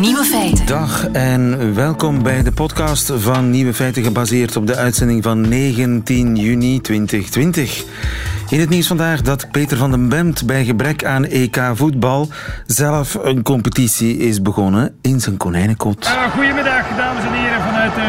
[0.00, 0.66] Nieuwe Feiten.
[0.66, 6.36] Dag en welkom bij de podcast van Nieuwe Feiten gebaseerd op de uitzending van 19
[6.36, 7.84] juni 2020.
[8.48, 12.28] In het nieuws vandaag dat Peter van den Bemt bij gebrek aan EK voetbal
[12.66, 16.06] zelf een competitie is begonnen in zijn konijnenkot.
[16.06, 17.35] Uh, goedemiddag dames en heren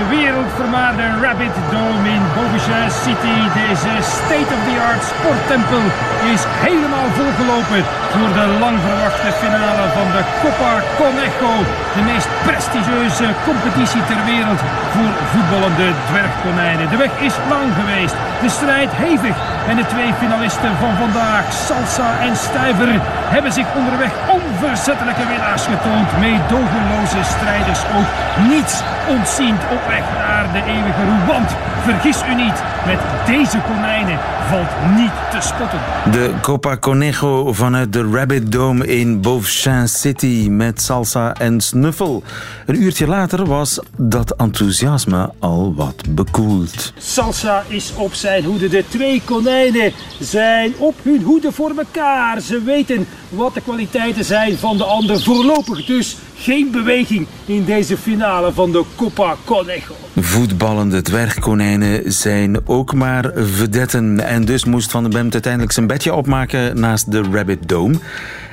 [0.10, 3.38] wereldvermaarde Rabbit Dome in Bobichin City.
[3.62, 5.84] Deze state-of-the-art sporttempel
[6.34, 7.82] is helemaal volgelopen
[8.14, 11.54] voor de lang verwachte finale van de Copa Conejo.
[11.96, 14.62] De meest prestigieuze competitie ter wereld
[14.94, 16.90] voor voetballende dwergkonijnen.
[16.94, 19.36] De weg is lang geweest, de strijd hevig
[19.70, 22.92] en de twee finalisten van vandaag, Salsa en Stuiver,
[23.36, 26.10] hebben zich onderweg onverzettelijke winnaars getoond.
[26.20, 28.10] Meedogenloze strijders ook
[28.52, 28.76] niets
[29.08, 31.26] ontziend op weg naar de eeuwige roe.
[31.26, 31.50] Want
[31.84, 34.20] vergis u niet, met deze konijnen
[34.50, 35.80] valt niet te spotten.
[36.12, 42.24] De Copa Conejo vanuit de Rabbit Dome in Beauchamp City met salsa en snuffel.
[42.66, 46.94] Een uurtje later was dat enthousiasme al wat bekoeld.
[46.98, 48.68] Salsa is op zijn hoede.
[48.68, 52.40] De twee konijnen zijn op hun hoede voor elkaar.
[52.40, 55.22] Ze weten wat de kwaliteiten zijn van de ander.
[55.22, 59.96] Voorlopig dus geen beweging in deze finale van de Copa Conejo.
[60.16, 64.20] Voetballende dwergkonijnen zijn ook maar vedetten.
[64.20, 67.96] En dus moest Van den Bemt uiteindelijk zijn bedje opmaken naast de Rabbit Dome.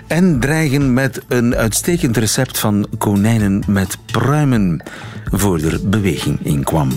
[0.07, 4.83] En dreigen met een uitstekend recept van konijnen met pruimen
[5.31, 6.89] voor er beweging in kwam.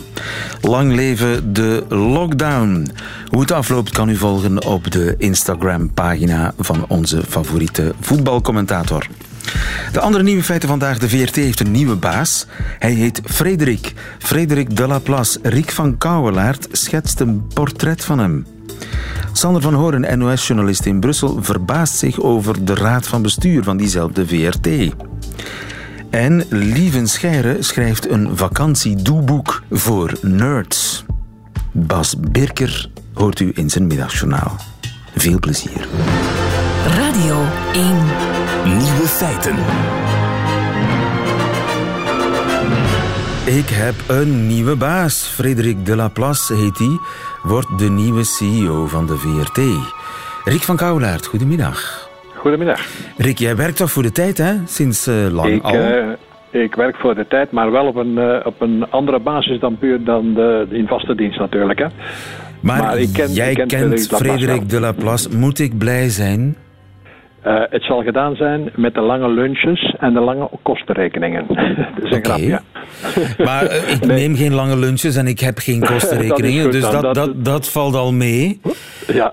[0.61, 2.87] Lang leven de lockdown.
[3.27, 9.07] Hoe het afloopt kan u volgen op de Instagram-pagina van onze favoriete voetbalcommentator.
[9.91, 10.97] De andere nieuwe feiten vandaag.
[10.97, 12.45] De VRT heeft een nieuwe baas.
[12.79, 13.93] Hij heet Frederik.
[14.19, 15.39] Frederik de Laplace.
[15.41, 18.45] Riek van Kouwelaert schetst een portret van hem.
[19.31, 24.27] Sander van Horen, NOS-journalist in Brussel, verbaast zich over de raad van bestuur van diezelfde
[24.27, 24.67] VRT.
[26.09, 31.05] En Lieven Scheire schrijft een vakantiedoeboek voor nerds.
[31.71, 34.55] Bas Birker hoort u in zijn middagjournaal.
[35.15, 35.87] Veel plezier.
[36.95, 37.43] Radio
[37.73, 38.36] 1.
[38.67, 39.55] Nieuwe feiten.
[43.57, 45.27] Ik heb een nieuwe baas.
[45.27, 46.99] Frederik de Laplace heet hij.
[47.43, 49.61] Wordt de nieuwe CEO van de VRT.
[50.43, 52.09] Rick van Kouwelaert, goedemiddag.
[52.35, 52.79] Goedemiddag.
[53.17, 54.53] Rick, jij werkt toch voor de tijd, hè?
[54.65, 55.75] Sinds uh, lang ik, al?
[55.75, 56.05] Uh,
[56.49, 59.77] ik werk voor de tijd, maar wel op een, uh, op een andere basis dan
[59.77, 61.79] puur dan de, in vaste dienst natuurlijk.
[61.79, 61.87] Hè.
[62.59, 65.37] Maar, maar ik ken, jij ik ken kent Frederik, Frederik de Laplace.
[65.37, 66.57] Moet ik blij zijn?
[67.47, 71.45] Uh, het zal gedaan zijn met de lange lunches en de lange kostenrekeningen.
[71.47, 72.21] dat is een okay.
[72.21, 72.59] grapje.
[73.45, 74.17] Maar uh, ik nee.
[74.17, 77.71] neem geen lange lunches en ik heb geen kostenrekeningen, dat dus dat, dat, dat, dat,
[77.71, 78.59] valt al mee.
[79.13, 79.31] Ja,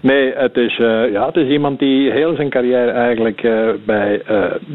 [0.00, 3.40] nee, het is, uh, ja, het is iemand die heel zijn carrière eigenlijk
[3.84, 4.22] bij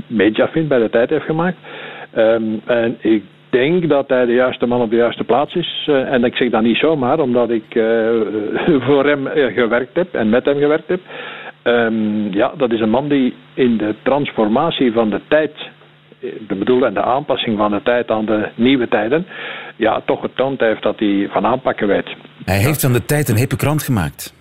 [0.07, 1.57] Mediafin, bij de tijd heeft gemaakt.
[2.17, 5.87] Um, en ik denk dat hij de juiste man op de juiste plaats is.
[5.89, 8.09] Uh, en ik zeg dat niet zomaar, omdat ik uh,
[8.87, 10.99] voor hem gewerkt heb en met hem gewerkt heb.
[11.63, 15.51] Um, ja, dat is een man die in de transformatie van de tijd,
[16.19, 19.25] de bedoelde en de aanpassing van de tijd aan de nieuwe tijden,
[19.75, 22.15] ja, toch getoond heeft dat hij van aanpakken weet.
[22.45, 24.33] Hij heeft van de tijd een hippe krant gemaakt.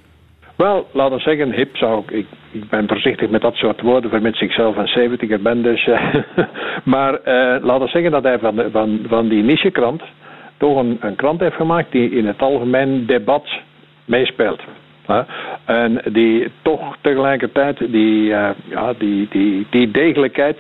[0.57, 4.41] Wel, laten we zeggen, hip zou ik, ik, ben voorzichtig met dat soort woorden, vermits
[4.41, 5.63] ik zelf een 70er ben.
[5.63, 6.15] Dus, uh,
[6.95, 10.03] maar uh, laten we zeggen dat hij van, van, van die nichekrant
[10.57, 13.47] toch een, een krant heeft gemaakt die in het algemeen debat
[14.05, 14.61] meespeelt.
[15.65, 20.57] En die toch tegelijkertijd die, uh, ja, die, die, die degelijkheid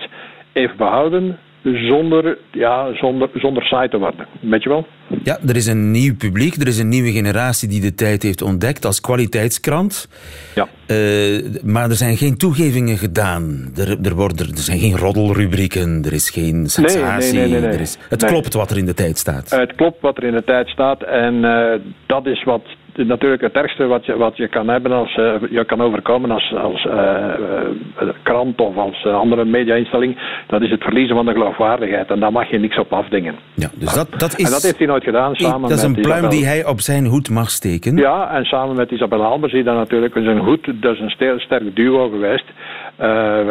[0.53, 4.27] heeft behouden zonder, ja, zonder, zonder saai te worden.
[4.41, 4.87] Weet je wel?
[5.23, 8.43] Ja, er is een nieuw publiek, er is een nieuwe generatie die de tijd heeft
[8.43, 10.09] ontdekt als kwaliteitskrant.
[10.55, 10.69] Ja.
[10.87, 13.73] Uh, maar er zijn geen toegevingen gedaan.
[13.77, 17.33] Er, er, worden, er zijn geen roddelrubrieken, er is geen sensatie.
[17.33, 19.51] Nee, nee, nee, nee, Er is, het klopt wat er in de tijd staat.
[19.51, 21.73] Het klopt wat er in de tijd staat en uh,
[22.07, 22.63] dat is wat
[22.97, 26.55] natuurlijk het ergste wat je, wat je kan hebben als uh, je kan overkomen als,
[26.55, 32.11] als uh, uh, krant of als andere media-instelling, dat is het verliezen van de geloofwaardigheid.
[32.11, 33.35] En daar mag je niks op afdingen.
[33.55, 35.35] Ja, dus dat, dat is, en dat heeft hij nooit gedaan.
[35.35, 37.97] Samen dat is een pluim die hij op zijn hoed mag steken.
[37.97, 41.77] Ja, en samen met Isabel Albers, die dan natuurlijk zijn hoed, dat is een sterk
[41.77, 42.45] duo geweest.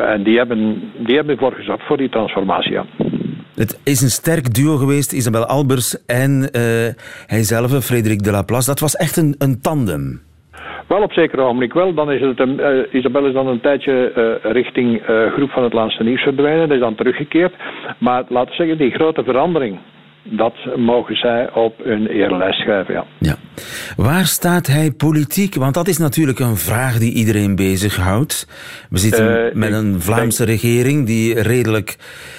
[0.07, 2.71] en die hebben, die hebben ervoor gezorgd voor die transformatie.
[2.71, 2.85] Ja.
[3.55, 6.61] Het is een sterk duo geweest, Isabel Albers en uh,
[7.27, 8.69] hijzelf, Frederik de Laplace.
[8.69, 10.21] Dat was echt een, een tandem.
[10.87, 11.93] Wel op zekere ogenblik wel.
[11.93, 14.11] Dan is het een, uh, Isabel is dan een tijdje
[14.43, 15.01] uh, richting
[15.35, 16.67] Groep van het Laatste Nieuws verdwijnen.
[16.67, 17.53] Dat is dan teruggekeerd.
[17.97, 19.79] Maar laten we zeggen, die grote verandering
[20.23, 23.05] dat mogen zij op hun eerlijst schrijven, ja.
[23.19, 23.35] ja.
[23.95, 25.55] Waar staat hij politiek?
[25.55, 28.47] Want dat is natuurlijk een vraag die iedereen bezighoudt.
[28.89, 31.97] We zitten uh, met een Vlaamse regering die redelijk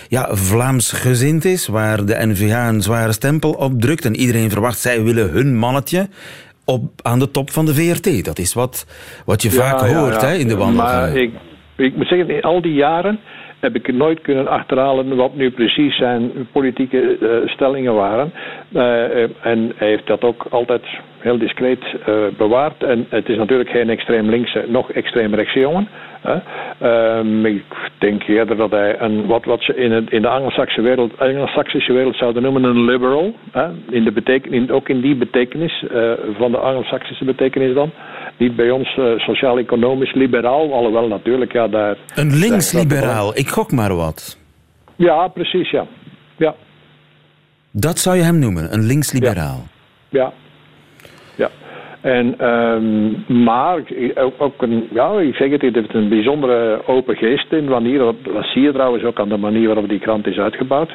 [0.08, 4.78] ja, Vlaams gezind is, waar de NVA een zware stempel op drukt en iedereen verwacht
[4.78, 6.08] zij willen hun mannetje
[6.64, 8.24] op, aan de top van de VRT.
[8.24, 8.86] Dat is wat,
[9.26, 11.12] wat je ja, vaak ja, hoort Hè, in de wandelgangen.
[11.12, 11.32] Maar ik,
[11.76, 13.20] ik moet zeggen, in al die jaren
[13.62, 18.32] heb ik nooit kunnen achterhalen wat nu precies zijn politieke uh, stellingen waren.
[18.72, 20.82] Uh, en hij heeft dat ook altijd
[21.18, 21.84] heel discreet
[22.36, 22.82] bewaard.
[22.82, 25.88] En het is natuurlijk geen extreem linkse, nog extreem rechtse jongen.
[26.82, 27.64] Um, ik
[27.98, 31.94] denk eerder dat hij een, wat, wat ze in, het, in de Anglo-Saxische wereld, Anglo
[31.94, 33.34] wereld zouden noemen een liberal.
[33.50, 33.68] Hè?
[33.90, 35.84] In de beteken, in, ook in die betekenis,
[36.38, 37.90] van de Anglo-Saxische betekenis dan
[38.36, 41.96] niet bij ons uh, sociaal-economisch liberaal, alhoewel natuurlijk, ja, daar...
[42.14, 44.38] Een links-liberaal, ik gok maar wat.
[44.96, 45.86] Ja, precies, ja.
[46.36, 46.54] ja.
[47.70, 49.60] Dat zou je hem noemen, een links-liberaal.
[50.08, 50.32] Ja.
[52.02, 53.78] En, um, maar
[54.14, 57.98] ook, ook, een, ja, ik zeg het, het heeft een bijzondere open geest in wanneer,
[57.98, 60.92] dat zie je trouwens ook aan de manier waarop die krant is uitgebouwd.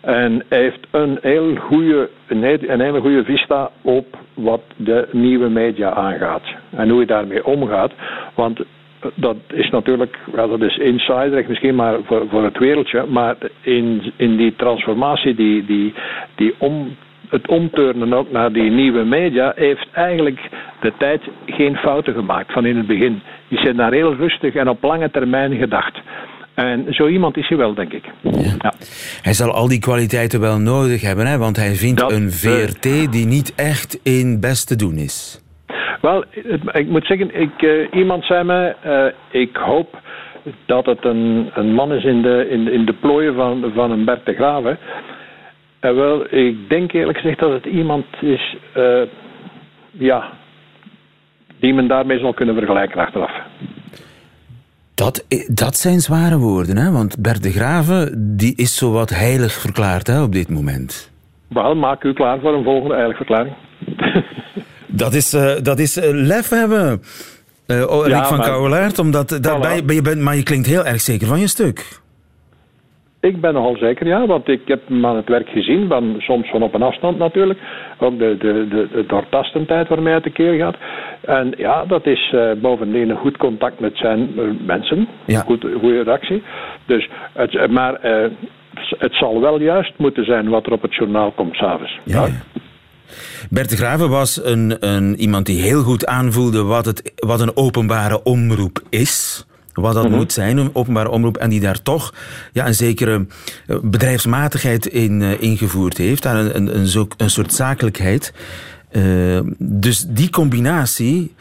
[0.00, 5.90] En hij heeft een heel goede, een hele goede vista op wat de nieuwe media
[5.90, 6.42] aangaat.
[6.70, 7.92] En hoe je daarmee omgaat.
[8.34, 8.60] Want
[9.14, 13.04] dat is natuurlijk, dat is insider, misschien maar voor, voor het wereldje.
[13.08, 15.94] Maar in, in die transformatie, die, die,
[16.34, 16.96] die om,
[17.28, 20.40] het omturnen ook naar die nieuwe media, heeft eigenlijk
[20.80, 23.22] de tijd geen fouten gemaakt van in het begin.
[23.48, 26.00] Die zijn daar heel rustig en op lange termijn gedacht.
[26.54, 28.04] En zo iemand is hij wel, denk ik.
[28.20, 28.72] Ja.
[29.22, 31.38] Hij zal al die kwaliteiten wel nodig hebben, hè?
[31.38, 35.42] want hij vindt een VRT die niet echt in best te doen is.
[36.00, 36.24] Wel,
[36.72, 39.98] ik moet zeggen, ik, uh, iemand zei mij, uh, ik hoop
[40.66, 44.04] dat het een, een man is in de, in, in de plooien van, van een
[44.04, 44.78] Bert de Graven.
[45.84, 49.02] En wel, ik denk eerlijk gezegd dat het iemand is, uh,
[49.90, 50.30] ja,
[51.60, 53.32] die men daarmee zal kunnen vergelijken achteraf.
[54.94, 56.90] Dat, dat zijn zware woorden, hè?
[56.90, 61.12] want Bert de Graven die is zowat heilig verklaard hè, op dit moment.
[61.48, 63.54] Wel, maak u klaar voor een volgende heilig verklaring.
[65.02, 67.02] dat is, uh, dat is uh, lef hebben,
[67.66, 69.94] uh, Rick ja, van Kouwelaert, omdat daarbij, voilà.
[69.94, 72.02] je bent, maar je klinkt heel erg zeker van je stuk.
[73.24, 76.50] Ik ben nogal zeker, ja, want ik heb hem aan het werk gezien, van, soms
[76.50, 77.58] van op een afstand natuurlijk.
[77.98, 80.76] Ook de, de, de, de doortastendheid waarmee hij tekeer gaat.
[81.20, 85.08] En ja, dat is uh, bovendien een goed contact met zijn uh, mensen.
[85.24, 85.40] Ja.
[85.40, 86.42] Goed, goede reactie.
[86.86, 88.30] Dus het, maar uh,
[88.98, 92.00] het zal wel juist moeten zijn wat er op het journaal komt s'avonds.
[92.04, 92.32] Ja, ja.
[93.50, 97.56] Bert de Graven was een, een, iemand die heel goed aanvoelde wat, het, wat een
[97.56, 100.18] openbare omroep is wat dat mm -hmm.
[100.18, 102.14] moet zijn, een openbare omroep, en die daar toch
[102.52, 103.26] ja, een zekere
[103.82, 108.32] bedrijfsmatigheid in uh, ingevoerd heeft, daar een, een, een, zo, een soort zakelijkheid.
[108.92, 111.34] Uh, dus die combinatie,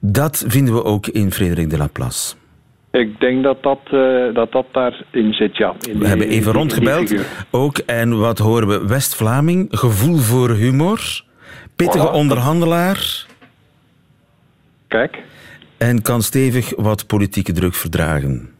[0.00, 2.34] dat vinden we ook in Frederik de Laplace.
[2.90, 5.74] Ik denk dat dat, uh, dat, dat daarin zit, ja.
[5.80, 7.14] In we die, hebben even rondgebeld
[7.50, 7.78] ook.
[7.78, 8.86] En wat horen we?
[8.86, 11.24] West-Vlaming, gevoel voor humor,
[11.76, 12.12] pittige voilà.
[12.12, 13.26] onderhandelaar.
[14.88, 15.22] Kijk
[15.88, 18.54] en kan stevig wat politieke druk verdragen.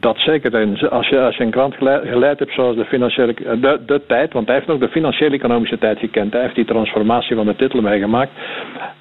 [0.00, 0.54] Dat zeker.
[0.54, 4.46] En als je, als een krant geleid hebt zoals de financiële de, de tijd, want
[4.46, 6.32] hij heeft nog de financiële economische tijd gekend.
[6.32, 8.30] Hij heeft die transformatie van de titel meegemaakt.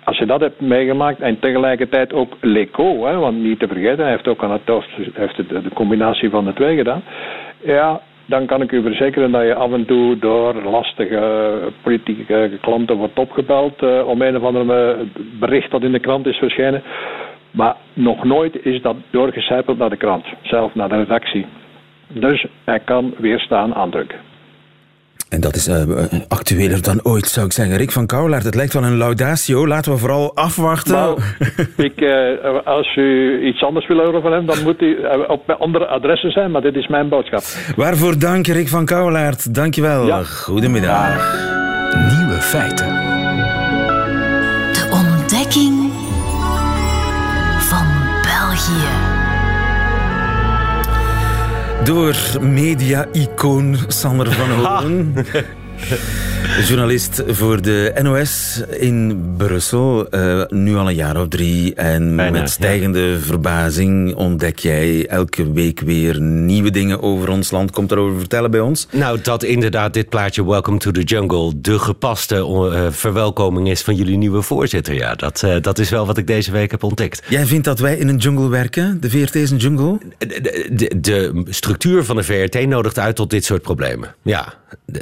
[0.03, 4.11] Als je dat hebt meegemaakt en tegelijkertijd ook Leco, hè, want niet te vergeten, hij
[4.11, 7.03] heeft ook aan het heeft de, combinatie van de twee gedaan.
[7.65, 11.21] Ja, dan kan ik u verzekeren dat je af en toe door lastige
[11.81, 14.95] politieke klanten wordt opgebeld uh, om een of ander
[15.39, 16.83] bericht dat in de krant is verschenen.
[17.53, 21.45] Maar nog nooit is dat doorgecijpeld naar de krant, zelf naar de redactie.
[22.07, 24.15] Dus hij kan weerstaan aan druk.
[25.29, 27.77] En dat is uh, actueler dan ooit, zou ik zeggen.
[27.77, 29.67] Rick van Kouwlaert, het lijkt wel een laudatio.
[29.67, 30.93] Laten we vooral afwachten.
[30.93, 31.19] Nou,
[31.77, 35.87] ik, uh, als u iets anders wil horen van hem, dan moet u op andere
[35.87, 36.51] adressen zijn.
[36.51, 37.43] Maar dit is mijn boodschap.
[37.75, 39.55] Waarvoor dank, Rick van Kouwlaert.
[39.55, 40.05] Dank je wel.
[40.05, 40.23] Ja.
[40.23, 41.35] Goedemiddag.
[42.17, 43.12] Nieuwe feiten.
[51.83, 55.13] Door media-icoon Sander van Horen.
[56.67, 61.73] Journalist voor de NOS in Brussel, uh, nu al een jaar of drie.
[61.73, 67.71] En Bijna, met stijgende verbazing ontdek jij elke week weer nieuwe dingen over ons land.
[67.71, 68.87] Komt erover vertellen bij ons?
[68.91, 73.95] Nou, dat inderdaad dit plaatje Welcome to the Jungle de gepaste uh, verwelkoming is van
[73.95, 74.93] jullie nieuwe voorzitter.
[74.93, 77.23] Ja, dat, uh, dat is wel wat ik deze week heb ontdekt.
[77.29, 78.97] Jij vindt dat wij in een jungle werken?
[79.01, 79.97] De VRT is een jungle?
[80.17, 84.15] De, de, de structuur van de VRT nodigt uit tot dit soort problemen.
[84.21, 84.53] Ja,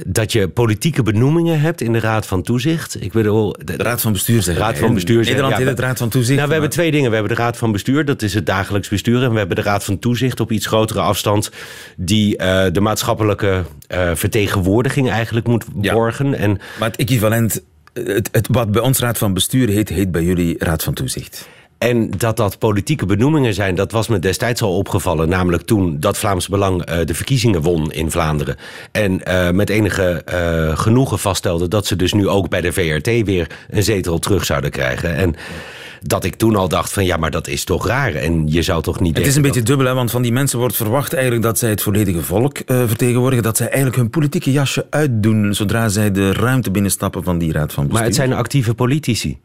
[0.06, 3.04] dat je politieke benoemingen hebt in de Raad van Toezicht.
[3.04, 5.24] Ik bedoel, de, de Raad van Bestuur zeg Raad van Bestuur.
[5.24, 6.36] Nederland ja, het Raad van Toezicht.
[6.36, 7.10] Nou, we hebben twee dingen.
[7.10, 9.24] We hebben de Raad van Bestuur, dat is het dagelijks bestuur.
[9.24, 11.52] En we hebben de Raad van Toezicht op iets grotere afstand,
[11.98, 15.94] die uh, de maatschappelijke uh, vertegenwoordiging eigenlijk moet Ja.
[15.94, 16.34] borgen.
[16.34, 17.62] En Maar het equivalent,
[17.94, 21.48] het, het, wat bij ons Raad van Bestuur heet, heet bij jullie Raad van Toezicht.
[21.82, 25.30] En dat dat politieke benoemingen zijn, dat was me destijds al opgevallen.
[25.30, 28.56] Namelijk toen dat Vlaams Belang uh, de verkiezingen won in Vlaanderen.
[28.92, 33.06] En uh, met enige uh, genoegen vaststelde dat ze dus nu ook bij de VRT
[33.26, 35.16] weer een zetel terug zouden krijgen.
[35.16, 35.36] En
[36.02, 38.14] dat ik toen al dacht van ja, maar dat is toch raar.
[38.14, 40.60] En je zou toch niet Het is een beetje dubbel, hè, want van die mensen
[40.60, 43.44] wordt verwacht eigenlijk dat zij het volledige volk uh, vertegenwoordigen.
[43.44, 47.74] Dat zij eigenlijk hun politieke jasje uitdoen zodra zij de ruimte binnenstappen van die raad
[47.74, 48.00] van bestuur.
[48.00, 49.40] Maar het zijn actieve politici.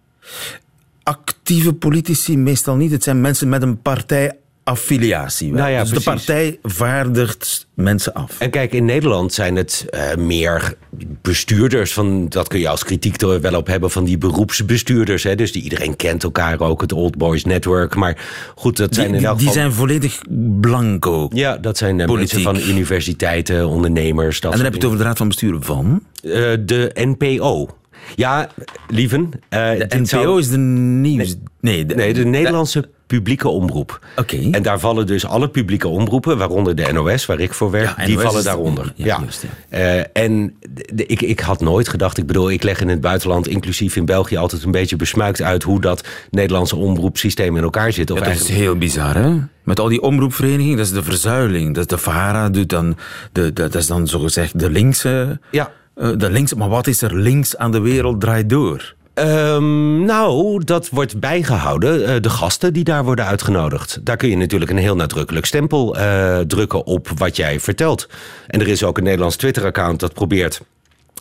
[1.06, 2.90] Actieve politici meestal niet.
[2.90, 5.52] Het zijn mensen met een partijaffiliatie.
[5.52, 8.40] Nou ja, dus de partij vaardigt mensen af.
[8.40, 10.74] En kijk, in Nederland zijn het uh, meer
[11.22, 15.22] bestuurders van, dat kun je als kritiek er wel op hebben, van die beroepsbestuurders.
[15.22, 17.94] Hè, dus die iedereen kent elkaar ook, het Old Boys Network.
[17.94, 20.20] Maar goed, dat zijn die, in elk die zijn volledig
[20.60, 21.28] blanco.
[21.32, 24.40] Ja, dat zijn uh, mensen van universiteiten, ondernemers.
[24.40, 26.02] Dat en dan heb je het over de raad van bestuur van?
[26.22, 27.68] Uh, de NPO.
[28.14, 28.48] Ja,
[28.88, 29.20] lieven.
[29.22, 30.38] Uh, de NPO zou...
[30.38, 31.34] is de nieuws...
[31.60, 32.88] Nee, de, nee, de Nederlandse de...
[33.06, 34.00] publieke omroep.
[34.16, 34.34] Oké.
[34.34, 34.50] Okay.
[34.50, 38.04] En daar vallen dus alle publieke omroepen, waaronder de NOS, waar ik voor werk, ja,
[38.04, 38.92] die NOS vallen daaronder.
[38.94, 39.18] Ja, ja.
[39.20, 39.78] Juist, ja.
[39.78, 40.56] Uh, en
[40.92, 44.04] de, ik, ik had nooit gedacht, ik bedoel, ik leg in het buitenland, inclusief in
[44.04, 48.10] België, altijd een beetje besmuikt uit hoe dat Nederlandse omroepsysteem in elkaar zit.
[48.10, 48.56] Of dat eigenlijk...
[48.56, 49.38] is heel bizar, hè?
[49.62, 51.74] Met al die omroepverenigingen, dat is de verzuiling.
[51.74, 52.96] Dat de VARA doet dan,
[53.32, 55.40] de, de, dat is dan zogezegd de linkse...
[55.50, 55.72] Ja.
[55.96, 58.94] De links, maar wat is er links aan de wereld draait door?
[59.14, 62.00] Um, nou, dat wordt bijgehouden.
[62.00, 63.98] Uh, de gasten die daar worden uitgenodigd.
[64.02, 68.08] Daar kun je natuurlijk een heel nadrukkelijk stempel uh, drukken op wat jij vertelt.
[68.46, 70.60] En er is ook een Nederlands Twitter-account dat probeert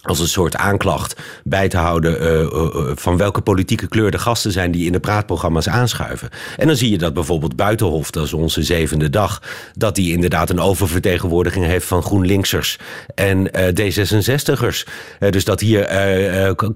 [0.06, 4.52] als een soort aanklacht bij te houden uh, uh, van welke politieke kleur de gasten
[4.52, 6.30] zijn die in de praatprogramma's aanschuiven.
[6.58, 9.42] En dan zie je dat bijvoorbeeld Buitenhof, dat is onze zevende dag,
[9.74, 12.78] dat die inderdaad een oververtegenwoordiging heeft van GroenLinksers
[13.16, 14.84] en uh, D66ers.
[15.30, 15.84] dus dat hier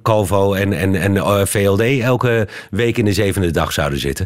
[0.04, 4.26] Calvo en, en, en VLD elke week in de zevende dag zouden zitten.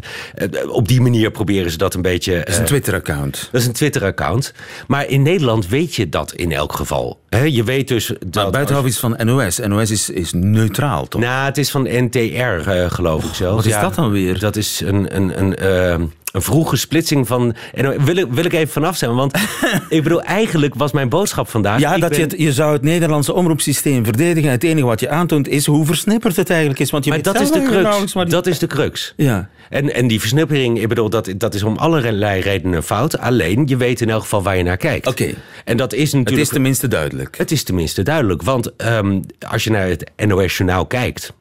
[0.68, 2.38] op die manier proberen ze dat een beetje...
[2.38, 3.48] Dat is een Twitter-account.
[3.52, 4.52] Dat is een Twitter-account.
[4.86, 7.20] Maar in Nederland weet je dat in elk geval.
[7.28, 8.12] He, je weet dus...
[8.26, 9.58] Dat maar Buitenhof is van NOS.
[9.58, 11.20] NOS is, is neutraal, toch?
[11.20, 13.54] Nou, het is van NTR, uh, geloof ik zelf.
[13.54, 14.38] Wat is ja, dat dan weer?
[14.38, 17.54] Dat is een, een, een, uh, een vroege splitsing van...
[17.74, 19.36] En wil ik, wil ik even vanaf zijn, want
[19.88, 21.80] ik bedoel, eigenlijk was mijn boodschap vandaag...
[21.80, 22.18] Ja, dat ben...
[22.18, 24.50] je, het, je zou het Nederlandse omroepsysteem verdedigen.
[24.50, 26.90] Het enige wat je aantoont is hoe versnipperd het eigenlijk is.
[26.90, 28.14] Want je maar dat is de crux.
[28.14, 28.34] Maar die...
[28.34, 29.12] Dat is de crux.
[29.16, 29.48] Ja.
[29.70, 33.18] En, en die versnippering, ik bedoel, dat, dat is om allerlei redenen fout.
[33.18, 35.06] Alleen, je weet in elk geval waar je naar kijkt.
[35.06, 35.22] Oké.
[35.22, 35.34] Okay.
[35.64, 36.30] En dat is natuurlijk...
[36.30, 37.38] Het is tenminste duidelijk.
[37.38, 38.42] Het is tenminste duidelijk.
[38.42, 41.32] Want um, als je naar het NOS-journaal kijkt...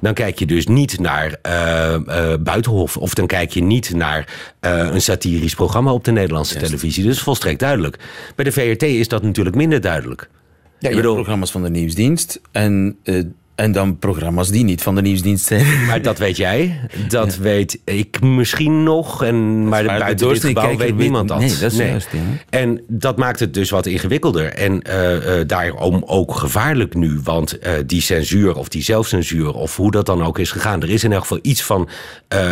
[0.00, 2.96] Dan kijk je dus niet naar uh, uh, Buitenhof.
[2.96, 4.18] Of dan kijk je niet naar
[4.60, 6.68] uh, een satirisch programma op de Nederlandse Juist.
[6.68, 7.04] televisie.
[7.04, 7.98] Dus volstrekt duidelijk.
[8.34, 10.28] Bij de VRT is dat natuurlijk minder duidelijk.
[10.78, 11.14] Ja, je bedoel...
[11.14, 12.40] programma's van de nieuwsdienst.
[12.52, 12.98] En
[13.58, 15.84] en dan programma's die niet van de nieuwsdienst zijn.
[15.86, 16.80] Maar dat weet jij.
[17.08, 17.40] Dat ja.
[17.40, 19.24] weet ik misschien nog.
[19.24, 21.38] En, maar, maar buiten dit gebouw weet niemand dat.
[21.38, 21.88] Nee, dat is nee.
[21.88, 22.08] juist.
[22.12, 22.18] Ja.
[22.50, 24.52] En dat maakt het dus wat ingewikkelder.
[24.52, 27.20] En uh, uh, daarom ook gevaarlijk nu.
[27.24, 29.52] Want uh, die censuur of die zelfcensuur...
[29.52, 30.82] of hoe dat dan ook is gegaan...
[30.82, 31.88] er is in elk geval iets van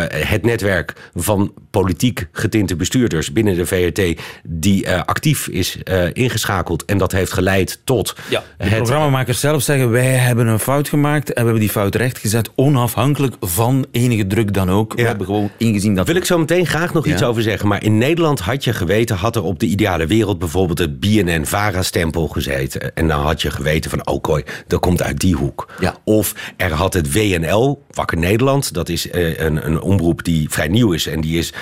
[0.07, 0.93] het netwerk...
[1.15, 4.21] van politiek getinte bestuurders binnen de VRT...
[4.43, 5.77] die actief is
[6.13, 6.85] ingeschakeld.
[6.85, 8.15] En dat heeft geleid tot...
[8.29, 9.91] Ja, de het, programmamakers zelf zeggen...
[9.91, 14.27] wij hebben een fout gemaakt gemaakt en we hebben die fout rechtgezet, onafhankelijk van enige
[14.27, 14.91] druk dan ook.
[14.91, 15.01] Ja.
[15.01, 16.07] We hebben gewoon ingezien dat...
[16.07, 17.13] Wil ik zo meteen graag nog ja.
[17.13, 20.39] iets over zeggen, maar in Nederland had je geweten, had er op de ideale wereld
[20.39, 22.95] bijvoorbeeld het BNN-VARA-stempel gezeten.
[22.95, 25.73] En dan had je geweten van, oh kooi, dat komt uit die hoek.
[25.79, 25.95] Ja.
[26.03, 30.67] Of er had het WNL, Wakker Nederland, dat is uh, een, een omroep die vrij
[30.67, 31.53] nieuw is en die is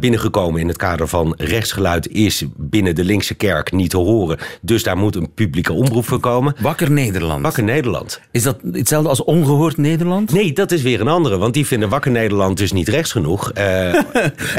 [0.00, 4.38] binnengekomen in het kader van rechtsgeluid is binnen de linkse kerk niet te horen.
[4.62, 6.54] Dus daar moet een publieke omroep voor komen.
[6.60, 7.42] Wakker Nederland.
[7.42, 8.20] Wakker Nederland.
[8.30, 10.32] Is dat hetzelfde als ongehoord Nederland?
[10.32, 13.50] Nee, dat is weer een andere, want die vinden Wakker Nederland dus niet rechts genoeg.
[13.60, 13.92] Uh,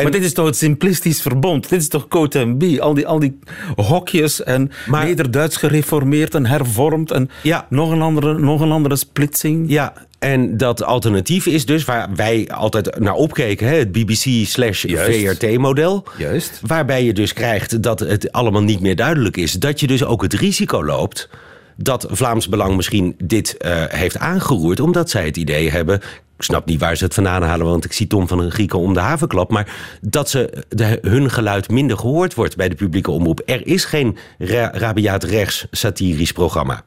[0.04, 1.70] maar dit is toch het simplistisch verbond?
[1.70, 2.64] Dit is toch Cote en B?
[2.80, 3.40] Al die, al die
[3.76, 7.66] hokjes en maar, Neder-Duits gereformeerd en hervormd en ja.
[7.70, 9.70] nog, een andere, nog een andere splitsing.
[9.70, 14.86] Ja, en dat alternatief is dus waar wij altijd naar opkeken, hè, het BBC slash
[14.88, 16.04] VRT-model.
[16.18, 16.60] Juist.
[16.66, 19.52] Waarbij je dus krijgt dat het allemaal niet meer duidelijk is.
[19.52, 21.30] Dat je dus ook het risico loopt
[21.76, 25.96] dat Vlaams Belang misschien dit uh, heeft aangeroerd, omdat zij het idee hebben.
[26.38, 28.80] Ik snap niet waar ze het vandaan halen, want ik zie Tom van den Grieken
[28.80, 29.52] om de havenklap.
[29.52, 33.42] Maar dat ze de, hun geluid minder gehoord wordt bij de publieke omroep.
[33.46, 36.84] Er is geen ra rabiaat rechts satirisch programma.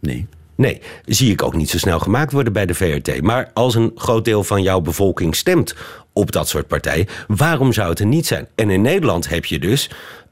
[0.00, 0.26] Nee.
[0.60, 3.22] Nee, zie ik ook niet zo snel gemaakt worden bij de VRT.
[3.22, 5.74] Maar als een groot deel van jouw bevolking stemt
[6.12, 8.48] op dat soort partijen, waarom zou het er niet zijn?
[8.54, 9.90] En in Nederland heb je dus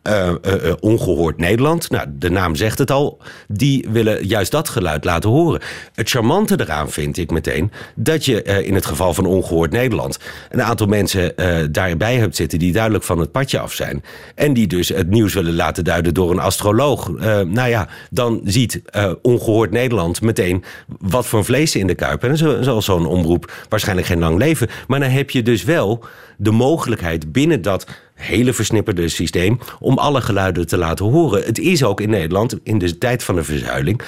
[0.09, 0.31] uh,
[0.65, 1.91] uh, Ongehoord Nederland.
[1.91, 3.19] Nou, de naam zegt het al.
[3.49, 5.61] Die willen juist dat geluid laten horen.
[5.95, 10.19] Het charmante eraan vind ik meteen dat je in het geval van Ongehoord Nederland
[10.51, 11.35] een aantal mensen
[11.73, 14.05] daarbij hebt zitten die duidelijk van het padje af zijn.
[14.35, 17.11] En die dus het nieuws willen laten duiden door een astroloog.
[17.45, 18.83] nou ja, dan ziet
[19.23, 20.65] Ongehoord Nederland meteen
[20.99, 22.25] wat voor vlees in de kuip.
[22.25, 24.69] En zo, zal zo'n omroep waarschijnlijk geen lang leven.
[24.87, 26.05] Maar dan heb je dus wel
[26.37, 27.87] de mogelijkheid binnen dat
[28.19, 31.43] hele versnipperde systeem om alle geluiden te laten horen.
[31.45, 34.03] Het is ook in Nederland in de tijd van de verzuiling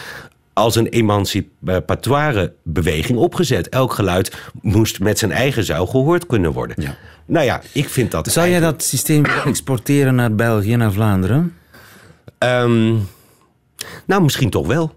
[0.52, 3.68] als een emancipatoire beweging opgezet.
[3.68, 6.76] Elk geluid moest met zijn eigen zuil gehoord kunnen worden.
[6.82, 6.96] Ja.
[7.26, 8.28] Nou ja, ik vind dat.
[8.32, 11.54] Zou jij dat systeem exporteren naar België, naar Vlaanderen?
[12.38, 13.08] Um,
[14.06, 14.94] nou, misschien toch wel.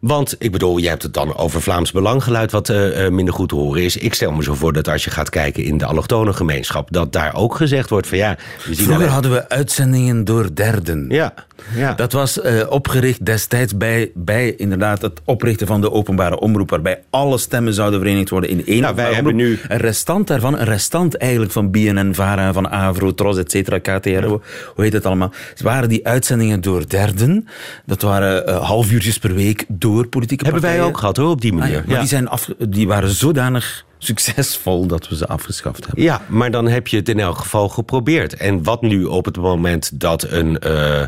[0.00, 3.54] Want ik bedoel, je hebt het dan over Vlaams Belanggeluid, wat uh, minder goed te
[3.54, 3.96] horen is.
[3.96, 7.12] Ik stel me zo voor dat als je gaat kijken in de allochtone gemeenschap, dat
[7.12, 8.36] daar ook gezegd wordt van ja.
[8.66, 11.06] We zien Vroeger hadden we uitzendingen door derden.
[11.08, 11.34] Ja.
[11.74, 11.94] Ja.
[11.94, 17.02] Dat was uh, opgericht destijds bij, bij inderdaad het oprichten van de openbare omroep, waarbij
[17.10, 18.82] alle stemmen zouden verenigd worden in één.
[18.82, 23.14] Nou, wij hebben nu een restant daarvan, een restant eigenlijk van BNN, VARA, van Avro,
[23.14, 24.40] Tros, et cetera, KTR, hoe
[24.76, 25.32] heet het allemaal.
[25.50, 27.48] Het waren die uitzendingen door derden.
[27.86, 31.40] Dat waren uh, half uurtjes per week door politieke Hebben wij ook gehad hoor, op
[31.40, 31.78] die manier.
[31.78, 36.04] Ah, maar Die, zijn af, die waren zodanig succesvol dat we ze afgeschaft hebben.
[36.04, 38.34] Ja, maar dan heb je het in elk geval geprobeerd.
[38.34, 40.58] En wat nu op het moment dat een.
[40.66, 41.04] Uh,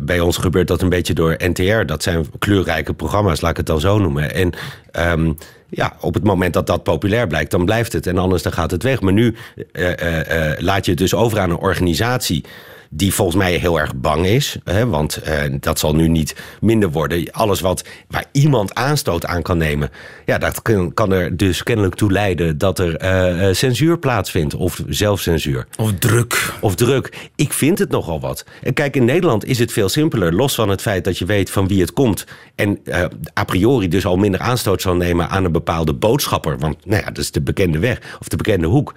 [0.00, 1.86] bij ons gebeurt dat een beetje door NTR.
[1.86, 4.34] Dat zijn kleurrijke programma's, laat ik het dan zo noemen.
[4.34, 4.52] En.
[4.98, 5.36] Um,
[5.74, 8.06] ja, op het moment dat dat populair blijkt, dan blijft het.
[8.06, 9.00] En anders dan gaat het weg.
[9.00, 9.34] Maar nu
[9.72, 12.44] uh, uh, laat je het dus over aan een organisatie
[12.94, 14.56] die volgens mij heel erg bang is.
[14.64, 17.30] Hè, want uh, dat zal nu niet minder worden.
[17.30, 19.90] Alles wat, waar iemand aanstoot aan kan nemen...
[20.24, 24.54] ja, dat kan, kan er dus kennelijk toe leiden dat er uh, censuur plaatsvindt.
[24.54, 25.66] Of zelfcensuur.
[25.76, 26.52] Of druk.
[26.60, 27.30] Of druk.
[27.34, 28.44] Ik vind het nogal wat.
[28.62, 30.34] En kijk, in Nederland is het veel simpeler.
[30.34, 32.26] Los van het feit dat je weet van wie het komt...
[32.54, 32.80] en
[33.38, 36.58] a priori dus al minder aanstoot zal nemen aan een bepaalde boodschapper.
[36.58, 38.94] Want nou ja, dat is de bekende weg of de bekende hoek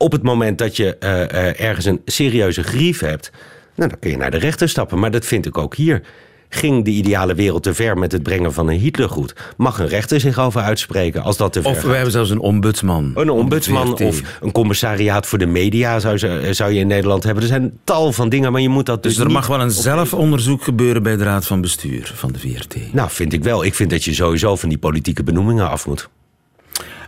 [0.00, 3.30] op het moment dat je uh, uh, ergens een serieuze grief hebt,
[3.74, 4.98] nou, dan kun je naar de rechter stappen.
[4.98, 6.02] Maar dat vind ik ook hier.
[6.48, 9.34] Ging de ideale wereld te ver met het brengen van een Hitlergoed?
[9.56, 12.38] Mag een rechter zich over uitspreken als dat te ver Of we hebben zelfs een
[12.38, 13.12] ombudsman.
[13.14, 16.18] Een ombudsman of een commissariaat voor de media zou,
[16.54, 17.42] zou je in Nederland hebben.
[17.42, 19.70] Er zijn tal van dingen, maar je moet dat dus Dus er mag wel een
[19.70, 22.92] zelfonderzoek gebeuren bij de Raad van Bestuur van de VRT?
[22.92, 23.64] Nou, vind ik wel.
[23.64, 26.08] Ik vind dat je sowieso van die politieke benoemingen af moet.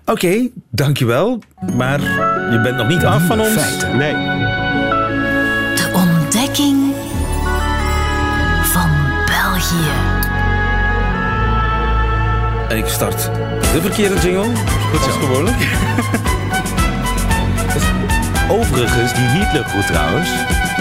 [0.05, 1.39] Oké, okay, dankjewel.
[1.77, 2.01] Maar
[2.51, 3.49] je bent nog niet af van ons.
[3.49, 3.97] Feiten.
[3.97, 4.13] Nee.
[5.75, 6.95] De ontdekking
[8.63, 8.91] van
[9.27, 9.91] België.
[12.69, 13.31] En ik start
[13.73, 14.57] de verkeerde jingle.
[14.93, 15.11] Goed zo.
[15.11, 15.57] gewoonlijk.
[18.51, 20.31] Overigens, die Hitlergroet trouwens.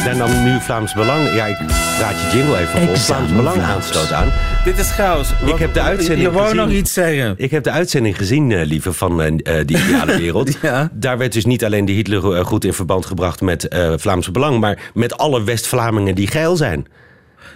[0.04, 1.34] Daar nam nu Vlaams Belang.
[1.34, 1.58] Ja, ik
[2.00, 2.97] raad je jingle even op.
[2.97, 4.32] Vlaams Belang aanstoot aan.
[4.63, 5.34] Dit is chaos.
[5.45, 6.62] Ik heb de uitzending Je wou gezien.
[6.62, 7.34] nog iets zeggen.
[7.38, 9.32] Ik heb de uitzending gezien, uh, lieve, van uh,
[9.65, 10.58] die ideale wereld.
[10.62, 10.89] ja.
[10.93, 14.60] Daar werd dus niet alleen de Hitler goed in verband gebracht met uh, Vlaams Belang,
[14.60, 16.88] maar met alle West-Vlamingen die geil zijn.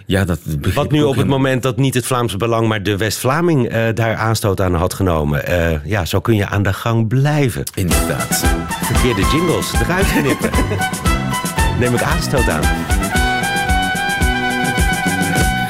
[0.06, 0.38] Ja, dat
[0.74, 4.14] Wat nu op het moment dat niet het Vlaamse Belang, maar de West-Vlaming uh, daar
[4.14, 5.50] aanstoot aan had genomen.
[5.50, 7.62] Uh, ja, zo kun je aan de gang blijven.
[7.74, 8.44] Inderdaad.
[8.82, 10.50] Verkeerde jingles eruit knippen.
[11.80, 12.62] Neem ik aanstoot aan.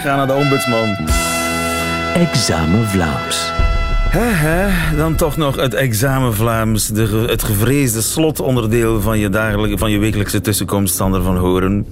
[0.02, 0.96] Ga naar de ombudsman.
[2.14, 3.50] Examen Vlaams.
[4.08, 9.78] He, he, dan toch nog het examen Vlaams, de, het gevreesde slotonderdeel van je, dagelijke,
[9.78, 11.86] van je wekelijkse tussenkomst, Sander van Horen.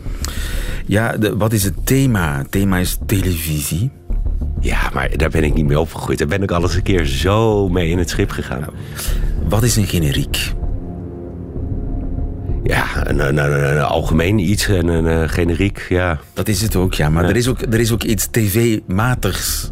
[0.86, 2.38] Ja, de, wat is het thema?
[2.38, 3.90] Het thema is televisie.
[4.60, 6.18] Ja, maar daar ben ik niet mee opgegroeid.
[6.18, 8.60] Daar ben ik al eens een keer zo mee in het schip gegaan.
[8.60, 8.72] Nou,
[9.48, 10.52] wat is een generiek?
[12.62, 16.20] Ja, een, een, een, een, algemeen iets, een, een, generiek, ja.
[16.32, 17.08] Dat is het ook, ja.
[17.08, 17.28] Maar ja.
[17.28, 19.70] Er, is ook, er is ook iets tv-matigs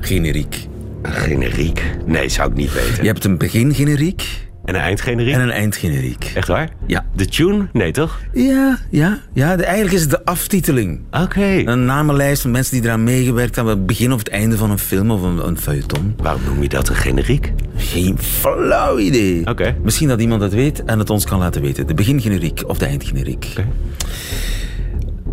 [0.00, 0.66] generiek.
[1.02, 1.82] Een generiek?
[2.06, 3.02] Nee, zou ik niet weten.
[3.02, 5.34] Je hebt een begingeneriek En een eindgeneriek?
[5.34, 6.32] en een eindgeneriek.
[6.34, 6.68] Echt waar?
[6.86, 7.04] Ja.
[7.14, 7.66] De tune?
[7.72, 8.20] Nee, toch?
[8.32, 9.56] Ja, ja, ja.
[9.56, 11.00] De, eigenlijk is het de aftiteling.
[11.10, 11.62] Oké.
[11.64, 13.76] Een namenlijst van mensen die eraan meegewerkt hebben.
[13.76, 16.14] Het begin of het einde van een film of een, een feuilleton.
[16.16, 17.52] Waarom noem je dat een generiek?
[17.76, 19.46] Geen flauw idee.
[19.46, 19.76] Oké.
[19.82, 21.86] Misschien dat iemand dat weet en het ons kan laten weten.
[21.86, 23.46] De begingeneriek of de eindgeneriek.
[23.50, 23.66] Oké.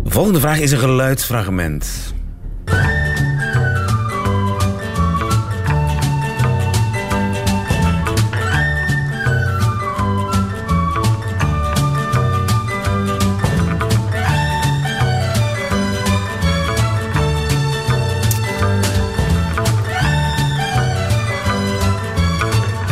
[0.04, 2.14] Volgende vraag is een geluidsfragment.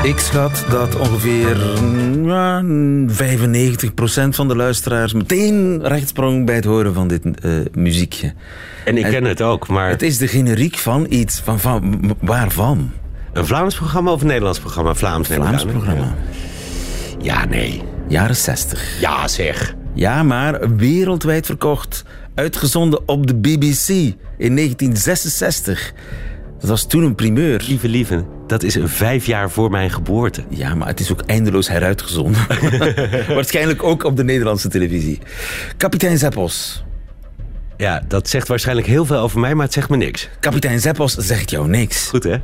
[0.02, 6.64] Ik schat dat ongeveer mm, ja, 95% van de luisteraars meteen recht sprong bij het
[6.64, 8.32] horen van dit eh, muziekje.
[8.84, 11.40] En ik ken het ook, maar Het is de generiek van iets.
[11.40, 12.90] Van, van, waarvan?
[13.32, 14.94] een Vlaams programma of een Nederlands programma?
[14.94, 16.14] Vlaams, Vlaams programma.
[17.18, 17.82] Ja, nee.
[18.08, 19.00] Jaren 60.
[19.00, 19.74] Ja, zeg.
[19.94, 22.04] Ja, maar wereldwijd verkocht.
[22.34, 23.88] Uitgezonden op de BBC
[24.38, 25.92] in 1966.
[26.62, 27.62] Dat was toen een primeur.
[27.66, 30.42] Lieve, lieve, dat is vijf jaar voor mijn geboorte.
[30.48, 32.46] Ja, maar het is ook eindeloos heruitgezonden.
[33.35, 35.18] Waarschijnlijk ook op de Nederlandse televisie.
[35.77, 36.85] Kapitein Zeppos.
[37.77, 40.29] Ja, dat zegt waarschijnlijk heel veel over mij, maar het zegt me niks.
[40.40, 42.09] Kapitein Zeppos zegt jou niks.
[42.09, 42.37] Goed, hè?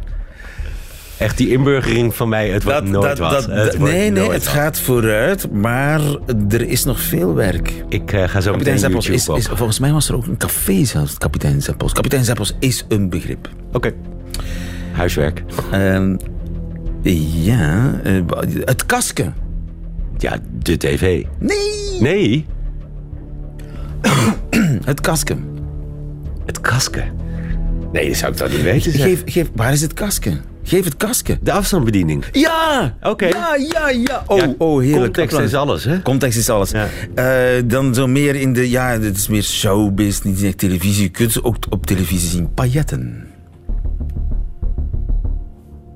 [1.18, 3.46] Echt die inburgering van mij, het wordt nooit wat.
[3.46, 4.46] Het wordt nee, nee, het wat.
[4.46, 6.00] gaat vooruit, maar
[6.48, 7.84] er is nog veel werk.
[7.88, 10.84] Ik eh, ga zo Kapitein meteen YouTube is, volgens mij was er ook een café
[10.84, 11.92] zelfs, Kapitein Zeppos.
[11.92, 13.48] Kapitein Zeppos is een begrip.
[13.72, 13.92] Oké.
[14.92, 15.42] Huiswerk.
[15.70, 16.16] Ehm,
[17.42, 18.14] ja, eh,
[18.64, 19.34] het kasken.
[20.18, 21.24] Ja, de tv.
[21.38, 21.56] Nee,
[22.00, 22.46] Nee,
[24.84, 25.44] het kasken.
[26.46, 27.04] het kasken.
[27.92, 28.92] Nee, dat zou ik toch niet weten.
[28.92, 30.40] Geef, geef, waar is het kasken?
[30.68, 31.38] Geef het kasken.
[31.42, 32.24] De afstandsbediening.
[32.32, 32.94] Ja!
[33.02, 33.26] Oké.
[33.26, 34.22] Ja, ja, ja.
[34.26, 35.02] Oh, Ja, oh heerlijk.
[35.04, 35.50] Context Applaus.
[35.50, 36.02] is alles, hè?
[36.02, 36.70] Context is alles.
[36.70, 36.88] Ja.
[37.14, 38.70] Eh, dan zo meer in de...
[38.70, 41.02] Ja, het is meer showbiz, niet echt televisie.
[41.02, 42.54] Je kunt ze ook op televisie zien.
[42.54, 43.26] Pailletten.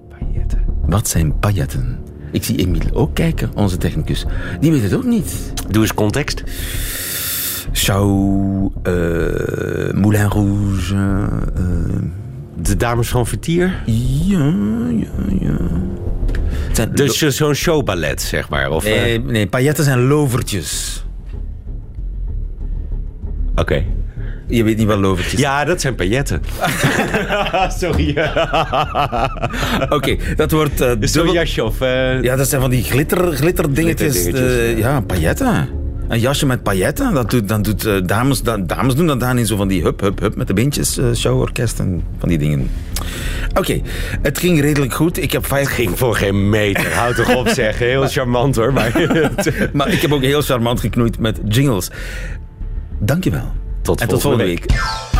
[0.09, 0.63] Pailletten.
[0.87, 1.99] Wat zijn pailletten?
[2.31, 4.25] Ik zie Emile ook kijken, onze technicus.
[4.61, 5.53] Die weet het ook niet.
[5.71, 6.43] Doe eens context.
[7.73, 8.93] Chau, eh,
[9.93, 10.95] Moulin Rouge.
[11.55, 11.63] eh,
[12.73, 13.75] De dames van Vertier.
[14.25, 14.53] ja,
[14.91, 15.57] ja, ja.
[16.73, 18.71] Zijn Dus zo- zo'n showballet, zeg maar.
[18.71, 21.05] Of, eh, Nee, nee, pailletten zijn lovertjes.
[23.55, 23.85] Oké.
[24.47, 26.43] Je weet niet wat lovertjes Ja, dat zijn pailletten.
[27.81, 28.11] Sorry.
[29.97, 31.81] Oké, dat wordt Is zo'n jasje of...
[31.81, 34.25] eh, Ja, dat zijn van die glitter, glitterdingetjes.
[34.77, 35.69] Ja, pailletten.
[36.12, 37.14] Een jasje met pailletten.
[37.14, 39.83] Dat doet, dan doet, eh, dames, da- dames doen dat dan in zo van die
[39.83, 42.70] hup, hup, hup met de beentjes, eh, showorkest en van die dingen.
[43.59, 43.81] Oké,
[44.22, 45.22] het ging redelijk goed.
[45.22, 45.68] Ik heb vijf...
[45.68, 46.92] ging voor geen meter.
[46.94, 47.79] Houd toch op, zeg.
[47.79, 48.72] Heel charmant, hoor.
[48.72, 48.92] Maar
[49.72, 51.90] Maar ik heb ook heel charmant geknoeid met jingles.
[52.98, 53.53] Dankjewel.
[53.83, 55.12] Tot en tot volgende volgende week.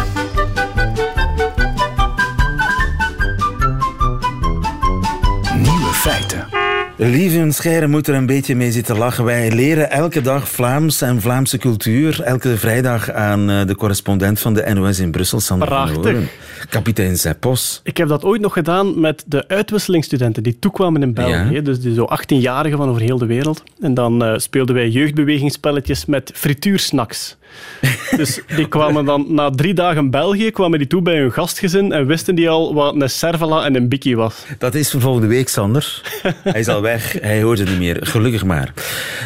[7.05, 9.25] Lieve scheren moet er een beetje mee zitten lachen.
[9.25, 12.23] Wij leren elke dag Vlaams en Vlaamse cultuur.
[12.23, 16.13] Elke vrijdag aan eh, de correspondent van de NOS in Brussel, Sander van Prachtig.
[16.13, 16.29] Horen.
[16.69, 17.81] Kapitein Zeppos.
[17.85, 21.55] Ik heb dat ooit nog gedaan met de uitwisselingsstudenten die toekwamen in België.
[21.55, 21.61] Ja.
[21.61, 23.63] Dus die zo 18-jarigen van over heel de wereld.
[23.81, 27.37] En dan eh, speelden wij jeugdbewegingsspelletjes met frituursnacks.
[28.17, 32.07] dus die kwamen dan na drie dagen België kwamen die toe bij hun gastgezin en
[32.07, 34.45] wisten die al wat een servala en een bikkie was.
[34.59, 36.03] Dat is voor volgende week, Sander.
[36.43, 37.13] Hij is al weg.
[37.21, 37.99] Hij hoort het niet meer.
[38.01, 38.73] Gelukkig maar.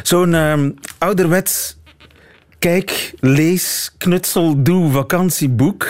[0.02, 1.76] Zo'n ehm, ouderwets
[2.58, 5.86] kijk, lees, knutsel, doe vakantieboek.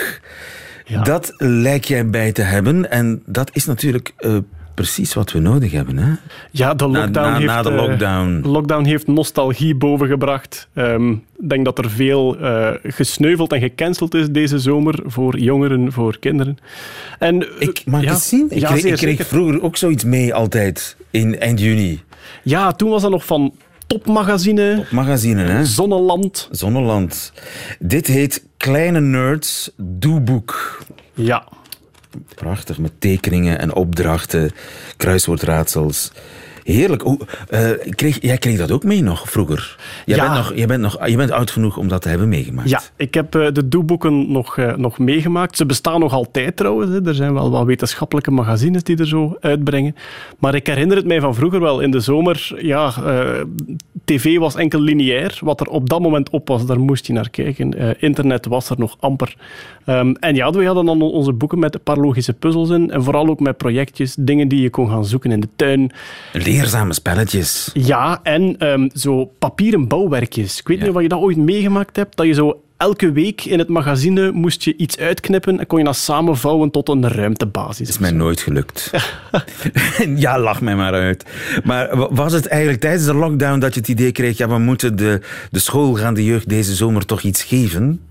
[0.85, 1.03] Ja.
[1.03, 2.91] Dat lijkt jij bij te hebben.
[2.91, 4.37] En dat is natuurlijk eh,
[4.77, 5.97] precies wat we nodig hebben.
[5.97, 6.11] Hè?
[6.51, 8.41] Ja, de Na- lockdown, na- heeft, na de eh, lockdown.
[8.43, 10.67] lockdown heeft nostalgie bovengebracht.
[10.73, 15.91] Ehm, Ik denk dat er veel eh, gesneuveld en gecanceld is deze zomer voor jongeren,
[15.91, 16.57] voor kinderen.
[17.19, 18.45] En, eh, Ik mag ja, zien.
[18.49, 20.97] Ik, ja, kreeg, ik vroeger ook zoiets mee altijd.
[21.11, 22.01] In eind juni.
[22.43, 23.53] Ja, toen was dat nog van
[23.87, 25.65] Topmagazine, Magazine, hè?
[25.65, 26.47] Zonneland.
[26.51, 27.33] Zonneland.
[27.79, 30.81] Dit heet Kleine Nerds Doeboek.
[31.13, 31.47] Ja,
[32.35, 34.51] Prachtig, met tekeningen en opdrachten,
[34.97, 36.11] kruiswoordraadsels.
[36.73, 37.03] Heerlijk.
[37.49, 39.77] Eh, kreeg, jij kreeg dat ook mee nog vroeger?
[40.05, 40.23] Jij, Ja.
[40.23, 42.69] bent, nog, jij, bent nog, je bent oud genoeg om dat te hebben meegemaakt.
[42.69, 45.57] Ja, ik heb eh, de doeboeken nog, eh, nog meegemaakt.
[45.57, 46.91] Ze bestaan nog altijd trouwens.
[46.91, 47.05] Hè.
[47.05, 49.95] Er zijn wel wat wetenschappelijke magazines die er zo uitbrengen.
[50.39, 51.79] Maar ik herinner het mij van vroeger wel.
[51.79, 52.93] In de zomer, ja,
[54.05, 55.39] tv was enkel lineair.
[55.41, 57.99] Wat er op dat moment op was, daar moest je naar kijken.
[57.99, 59.35] Internet was er nog amper.
[59.85, 62.91] Ehm, en ja, we hadden dan onze boeken met een paar logische puzzels in.
[62.91, 65.91] En vooral ook met projectjes, dingen die je kon gaan zoeken in de tuin.
[66.57, 67.69] Leerzame spelletjes.
[67.73, 70.59] Ja, en ehm, zo papieren bouwwerkjes.
[70.59, 73.59] Ik weet niet of je dat ooit meegemaakt hebt, dat je zo elke week in
[73.59, 77.89] het magazine moest je iets uitknippen en kon je dat samenvouwen tot een ruimtebasis.
[77.89, 78.91] is mij nooit gelukt.
[80.15, 81.25] ja, lach mij maar uit.
[81.63, 84.57] Maar wa- was het eigenlijk tijdens de lockdown dat je het idee kreeg, ja, we
[84.57, 88.01] moeten de, de schoolgaande jeugd deze zomer toch iets geven?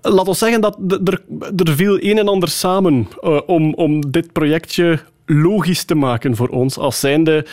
[0.00, 1.22] Laat ons zeggen dat er,
[1.56, 4.98] er viel een en ander samen eh, om, om dit projectje
[5.32, 7.46] logisch te maken voor ons als zijnde,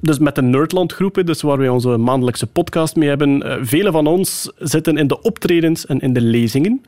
[0.00, 3.90] dus met de Nerdland groepen, dus waar wij onze maandelijkse podcast mee hebben, eh, vele
[3.90, 6.82] van ons zitten in de optredens en in de lezingen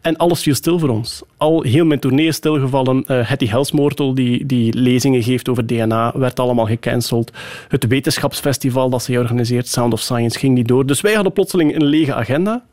[0.00, 1.22] en alles viel stil voor ons.
[1.36, 3.04] Al heel mijn tournee is stilgevallen.
[3.06, 7.32] Eh Hetty Helsmoortel, die, die lezingen geeft over DNA, werd allemaal gecanceld.
[7.68, 10.86] Het wetenschapsfestival dat ze organiseert, Sound of Science, ging niet door.
[10.86, 12.64] Dus wij hadden plotseling een lege agenda.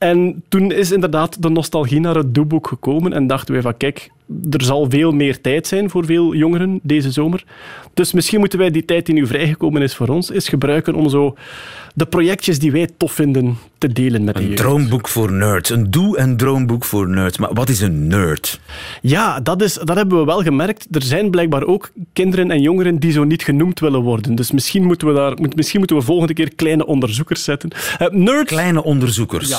[0.00, 4.10] En toen is inderdaad de nostalgie naar het doeboek gekomen en dachten wij van kijk,
[4.50, 7.44] er zal veel meer tijd zijn voor veel jongeren deze zomer.
[7.94, 11.08] Dus misschien moeten wij die tijd die nu vrijgekomen is voor ons, eens gebruiken om
[11.08, 11.34] zo
[11.94, 14.60] de projectjes die wij tof vinden te delen met de Een jeugd.
[14.60, 15.70] droomboek voor nerds.
[15.70, 17.38] Een doe- en droomboek voor nerds.
[17.38, 18.60] Maar wat is een nerd?
[19.02, 20.86] Ja, dat, is, dat hebben we wel gemerkt.
[20.90, 24.34] Er zijn blijkbaar ook kinderen en jongeren die zo niet genoemd willen worden.
[24.34, 27.70] Dus misschien moeten we, daar, misschien moeten we volgende keer kleine onderzoekers zetten.
[27.98, 29.48] Eh nerds, Kleine onderzoekers.
[29.48, 29.58] Ja.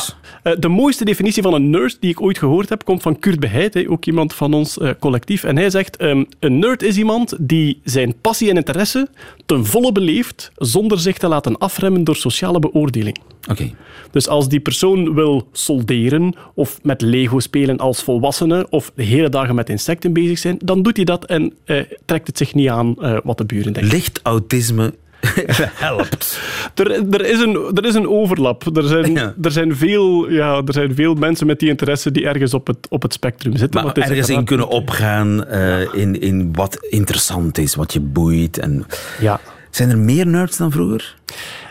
[0.52, 3.40] Eh, de mooiste definitie van een nerd die ik ooit gehoord heb, komt van Kurt
[3.40, 5.44] Beheid, ook iemand van ons eh, collectief.
[5.44, 9.08] En hij zegt, ehm, een nerd is iemand die zijn passie en interesse
[9.52, 13.18] ten volle beleeft, zonder zich te laten afremmen door sociale beoordeling.
[13.50, 13.72] Oké.
[14.12, 19.30] Dus als die persoon wil solderen of met Lego spelen als volwassene of de hele
[19.30, 22.70] dagen met insecten bezig zijn, dan doet hij dat en eh, trekt het zich niet
[22.70, 23.92] aan eh, wat de buren denken.
[23.92, 24.94] Licht autisme
[25.88, 26.40] helpt.
[26.76, 28.78] Er, er, is een, er is een overlap.
[28.78, 29.34] Er zijn, Ja.
[29.42, 32.78] er, zijn veel, ja, er zijn veel mensen met die interesse die ergens op het,
[32.90, 33.84] op het spectrum zitten.
[33.84, 38.58] Maar ergens in kunnen opgaan eh, in, in wat interessant is, wat je boeit.
[38.60, 38.86] En...
[39.20, 39.40] Ja.
[39.70, 41.16] Zijn er meer nerds dan vroeger?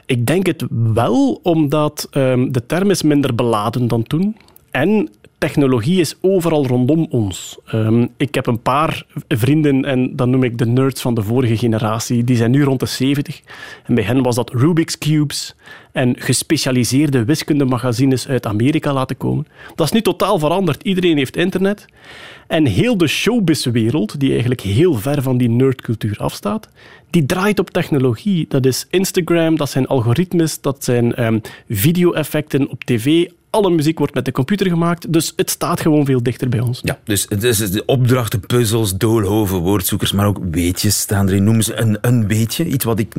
[0.06, 4.36] Ik denk het wel, omdat ehm, de term is minder beladen dan toen.
[4.70, 5.08] En
[5.40, 7.58] technologie is overal rondom ons.
[7.66, 11.56] Ehm, ik heb een paar vrienden, en dan noem ik de nerds van de vorige
[11.56, 13.40] generatie, die zijn nu rond de 70.
[13.84, 15.54] En bij hen was dat Rubik's Cubes
[15.92, 19.46] en gespecialiseerde wiskundemagazines uit Amerika laten komen.
[19.74, 20.82] Dat is nu totaal veranderd.
[20.82, 21.84] Iedereen heeft internet.
[22.46, 26.68] En heel de showbiz-wereld, die eigenlijk heel ver van die nerdcultuur afstaat,
[27.10, 28.46] die draait op technologie.
[28.48, 33.26] Dat is Instagram, dat zijn algoritmes, dat zijn ehm, video-effecten op tv.
[33.50, 36.80] Alle muziek wordt met de computer gemaakt, dus het staat gewoon veel dichter bij ons.
[36.82, 41.44] Ja, dus de opdrachten, puzzels, doolhoven, woordzoekers, maar ook weetjes staan erin.
[41.44, 43.14] Noem ze een, een weetje, iets wat ik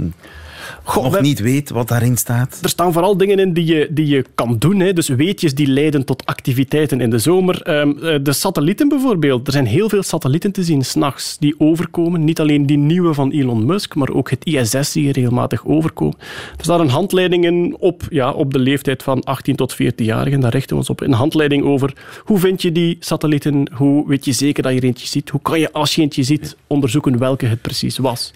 [0.95, 2.59] Nog we- niet weet wat daarin staat.
[2.61, 4.79] Er staan vooral dingen in die je, die je kan doen.
[4.79, 4.93] Hè.
[4.93, 7.61] Dus weetjes die leiden tot activiteiten in de zomer.
[7.61, 9.47] Ehm, eh, de satellieten bijvoorbeeld.
[9.47, 12.23] Er zijn heel veel satellieten te zien s'nachts die overkomen.
[12.23, 16.15] Niet alleen die nieuwe van Elon Musk, maar ook het ISS die regelmatig overkomen.
[16.57, 20.39] Er staan een handleiding in op, ja, op de leeftijd van 18 tot 14-jarigen.
[20.39, 21.01] Daar richten we ons op.
[21.01, 23.69] Een handleiding over hoe vind je die satellieten?
[23.73, 25.29] Hoe weet je zeker dat je er eentje ziet?
[25.29, 28.33] Hoe kan je, als je eentje ziet, onderzoeken welke het precies was?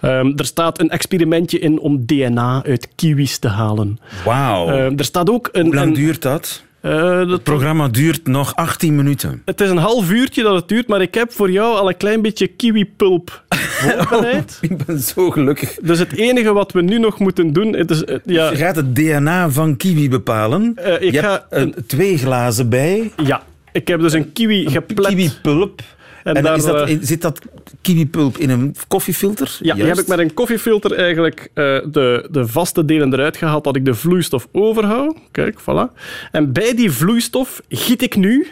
[0.00, 3.98] Ehm, er staat een experimentje in om DNA uit kiwis te halen.
[4.24, 4.68] Wauw.
[4.68, 5.64] Ehm, er staat ook een...
[5.66, 6.62] Hoe lang een- duurt dat?
[6.80, 9.42] eh, dat- Het programma duurt nog 18 minuten.
[9.44, 11.96] het is een half uurtje dat het duurt, maar ik heb voor jou al een
[11.96, 14.58] klein beetje kiwipulp voorbereid.
[14.70, 15.76] Ik ben zo gelukkig.
[15.82, 17.72] Dus het enige wat we nu nog moeten doen...
[17.74, 20.72] Het is, eh, ja, Je gaat het DNA van kiwi bepalen.
[20.76, 23.12] Eh, ik je ga hebt twee glazen bij.
[23.24, 25.06] ja, ik heb dus een kiwi geplet.
[25.14, 25.80] Kiwipulp.
[26.24, 27.40] En, daar, is dat eh, zit dat
[27.80, 29.58] kiwipulp in een koffiefilter?
[29.60, 33.64] Ja, die heb ik met een koffiefilter eigenlijk eh, de, de vaste delen eruit gehaald,
[33.64, 35.16] dat ik de vloeistof overhoud.
[35.30, 35.96] Kijk, voilà.
[36.30, 38.46] En bij die vloeistof giet ik nu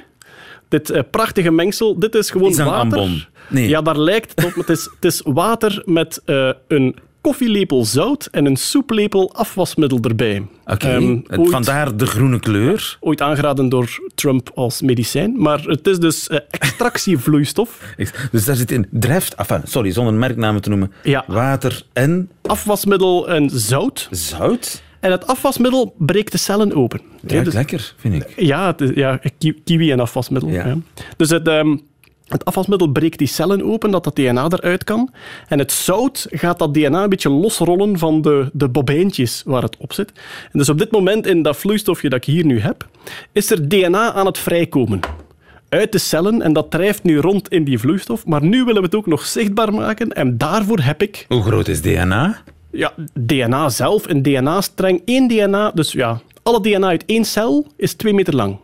[0.68, 1.98] dit eh, prachtige mengsel.
[1.98, 2.72] Dit is gewoon Is water.
[2.72, 3.24] ambon?
[3.48, 3.68] Nee.
[3.68, 4.54] Ja, daar lijkt het op.
[4.54, 10.46] Het is, het is water met eh, een koffielepel zout en een soeplepel afwasmiddel erbij.
[10.66, 11.18] Oké, Ehm,
[11.50, 12.96] vandaar de groene kleur.
[13.00, 15.34] ooit aangeraden door Trump als medicijn.
[15.42, 17.80] Maar het is dus eh, extractievloeistof.
[18.32, 21.24] Dus daar zit in dreft, enfin, sorry, zonder merknamen te noemen, Ja.
[21.26, 24.08] water en Afwasmiddel en zout.
[24.10, 24.82] zout.
[25.00, 27.00] En het afwasmiddel breekt de cellen open.
[27.26, 28.32] Ruikt Dus- lekker, vind ik.
[28.36, 30.50] Ja, het ja ki- kiwi en afwasmiddel.
[30.50, 30.66] Ja.
[30.66, 30.76] Ja.
[31.16, 31.76] Dus het, ehm,
[32.28, 35.10] Het afwasmiddel breekt die cellen open, dat dat DNA eruit kan.
[35.48, 39.76] En het zout gaat dat DNA een beetje losrollen van de, de bobijntjes waar het
[39.76, 40.12] op zit.
[40.52, 42.88] En dus op dit moment in dat vloeistofje dat ik hier nu heb,
[43.32, 45.00] is er DNA aan het vrijkomen.
[45.68, 48.26] Uit de cellen en dat drijft nu rond in die vloeistof.
[48.26, 51.68] Maar nu willen we het ook nog zichtbaar maken en daarvoor heb ik Hoe groot
[51.68, 52.42] is DNA?
[52.70, 55.02] ja, DNA zelf, een DNA-streng.
[55.04, 58.58] één DNA, dus ja, alle DNA uit één cel is twee meter lang.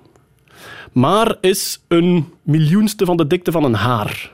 [0.95, 4.33] Maar is een miljoenste van de dikte van een haar.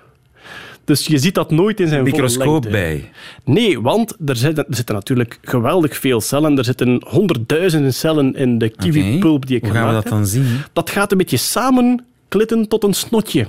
[0.84, 3.10] Dus je ziet dat nooit in zijn Microscoop bij.
[3.44, 6.58] Nee, want er zitten, er zitten natuurlijk geweldig veel cellen.
[6.58, 10.60] Er zitten honderdduizenden cellen in de kiwipulp die ik Hoe gaan we dat dan zien?
[10.72, 13.46] Dat gaat een beetje samenklitten tot een snotje.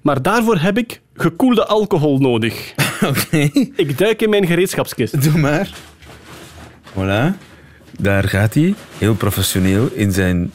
[0.00, 2.74] Maar daarvoor heb ik gekoelde alcohol nodig.
[3.10, 5.22] Oké, Ik duik in mijn gereedschapskist.
[5.22, 5.70] doe maar.
[6.92, 7.36] Voilà.
[7.98, 10.52] Daar gaat hij, heel professioneel, in zijn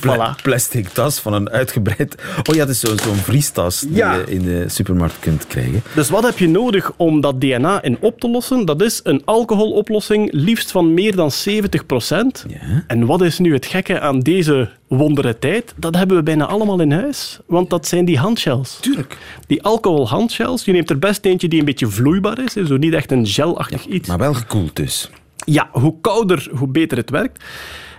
[0.00, 2.14] pla- plastic tas van een uitgebreid...
[2.50, 4.14] Oh ja, dat is zo- zo'n vriestas die Ja.
[4.14, 5.82] je in de supermarkt kunt krijgen.
[5.94, 8.64] Dus wat heb je nodig om dat DNA in op te lossen?
[8.64, 12.84] Dat is een alcoholoplossing, liefst van meer dan 70 Ja.
[12.86, 15.74] En wat is nu het gekke aan deze wondere tijd?
[15.76, 18.78] Dat hebben we bijna allemaal in huis, want dat zijn die handshells.
[18.80, 19.16] Tuurlijk.
[19.46, 23.10] Die alcoholhandshells, je neemt er best eentje die een beetje vloeibaar is, zo niet echt
[23.12, 24.08] een gelachtig iets.
[24.08, 25.10] Maar wel gekoeld dus.
[25.44, 27.44] Ja, hoe kouder, hoe beter het werkt.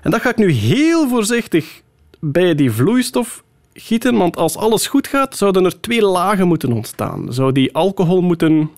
[0.04, 1.82] En dat ga ik nu heel voorzichtig
[2.20, 7.34] bij die vloeistof gieten, want als alles goed gaat, zouden er twee lagen moeten ontstaan.
[7.34, 8.70] Zou die alcohol moeten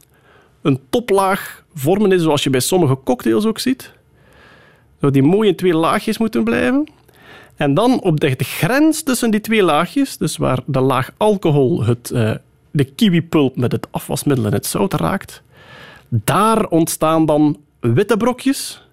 [0.61, 3.91] een toplaag vormen, zoals je bij sommige cocktails ook ziet.
[4.99, 6.87] Zou die mooi in twee laagjes moeten blijven.
[7.55, 12.11] En dan op de, grens tussen die twee laagjes, dus waar de laag alcohol het,
[12.11, 12.31] eh,
[12.71, 15.41] de kiwipulp met het afwasmiddel en het zout raakt,
[16.09, 18.84] daar ontstaan dan witte brokjes.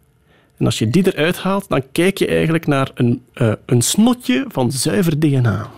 [0.62, 4.44] En als je die eruit haalt, dan kijk je eigenlijk naar een, eh, een snotje
[4.48, 5.70] van zuiver DNA.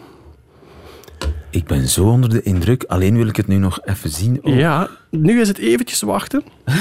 [1.50, 4.40] Ik ben zo onder de indruk, alleen wil ik het nu nog even zien.
[4.42, 6.42] Oh, Ja, nu is het eventjes wachten.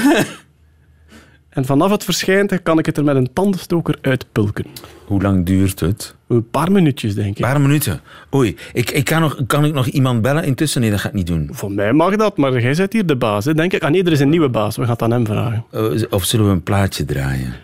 [1.48, 4.66] en vanaf het verschijnt kan ik het er met een tandenstoker uitpulken.
[5.06, 6.14] Hoe lang duurt het?
[6.28, 7.44] Een paar minuutjes, denk ik.
[7.44, 8.00] Een paar minuten.
[8.34, 10.80] Oei, ik, ik kan, nog, kan ik nog iemand bellen intussen?
[10.80, 11.48] Nee, dat ga ik niet doen.
[11.52, 13.82] Voor mij mag dat, maar jij bent hier de baas, hè, denk ik.
[13.82, 14.76] Ah nee, er is een nieuwe baas.
[14.76, 15.64] We gaan het aan hem vragen.
[15.72, 17.54] Uh, Of zullen we een plaatje draaien?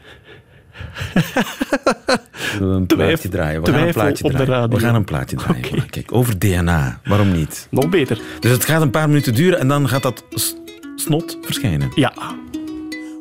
[2.58, 3.62] We een plaatje draaien?
[3.62, 4.70] We gaan een plaatje draaien.
[4.70, 5.86] We gaan een plaatje draaien.
[5.90, 7.00] Kijk, over DNA.
[7.04, 7.66] Waarom niet?
[7.70, 8.20] Nog beter.
[8.40, 10.24] Dus het gaat een paar minuten duren en dan gaat dat
[10.96, 11.90] snot verschijnen.
[11.94, 12.12] Ja.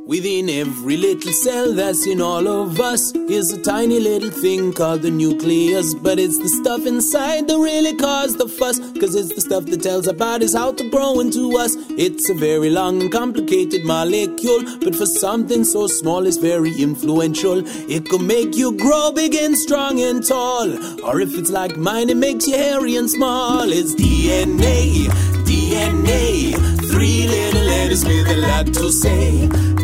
[0.10, 5.04] Within every little cell that's in all of us is a tiny little thing called
[5.04, 5.94] the nucleus.
[5.94, 8.80] But it's the stuff inside that really cause the fuss.
[9.00, 11.76] Cause it's the stuff that tells our bodies how to grow into us.
[11.92, 14.64] It's a very long and complicated molecule.
[14.80, 17.62] But for something so small, it's very influential.
[17.88, 20.72] It could make you grow big and strong and tall.
[21.06, 23.72] Or if it's like mine, it makes you hairy and small.
[23.72, 25.06] It's DNA,
[25.46, 26.56] DNA.
[26.90, 29.79] Three little letters with a lot to say.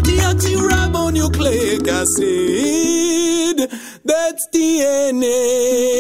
[0.01, 3.59] deoxyribonucleic acid.
[4.05, 5.93] That's DNA.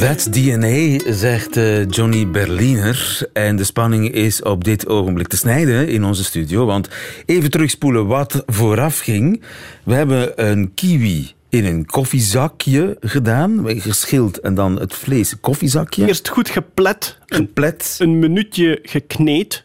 [0.00, 3.28] That's DNA, zegt eh, Johnny Berliner.
[3.32, 6.66] En de spanning is op dit ogenblik te snijden in onze studio.
[6.66, 6.88] Want
[7.26, 9.42] even terugspoelen wat vooraf ging.
[9.84, 13.80] We hebben een kiwi in een koffiezakje gedaan.
[13.80, 16.06] Geschild en dan het vlees koffiezakje.
[16.06, 19.64] Eerst goed geplet, een, Geplet een minuutje gekneed.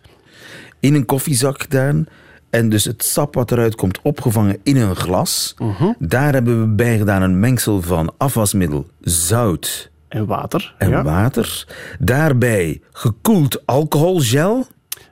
[0.80, 2.06] in een koffiezak gedaan.
[2.50, 5.56] En dus het sap wat eruit komt opgevangen in een glas.
[6.00, 10.74] Daar hebben we bij gedaan een mengsel van afwasmiddel, zout En water.
[10.78, 11.04] en ja.
[11.04, 11.66] water.
[12.00, 14.66] Daarbij gekoeld alcoholgel.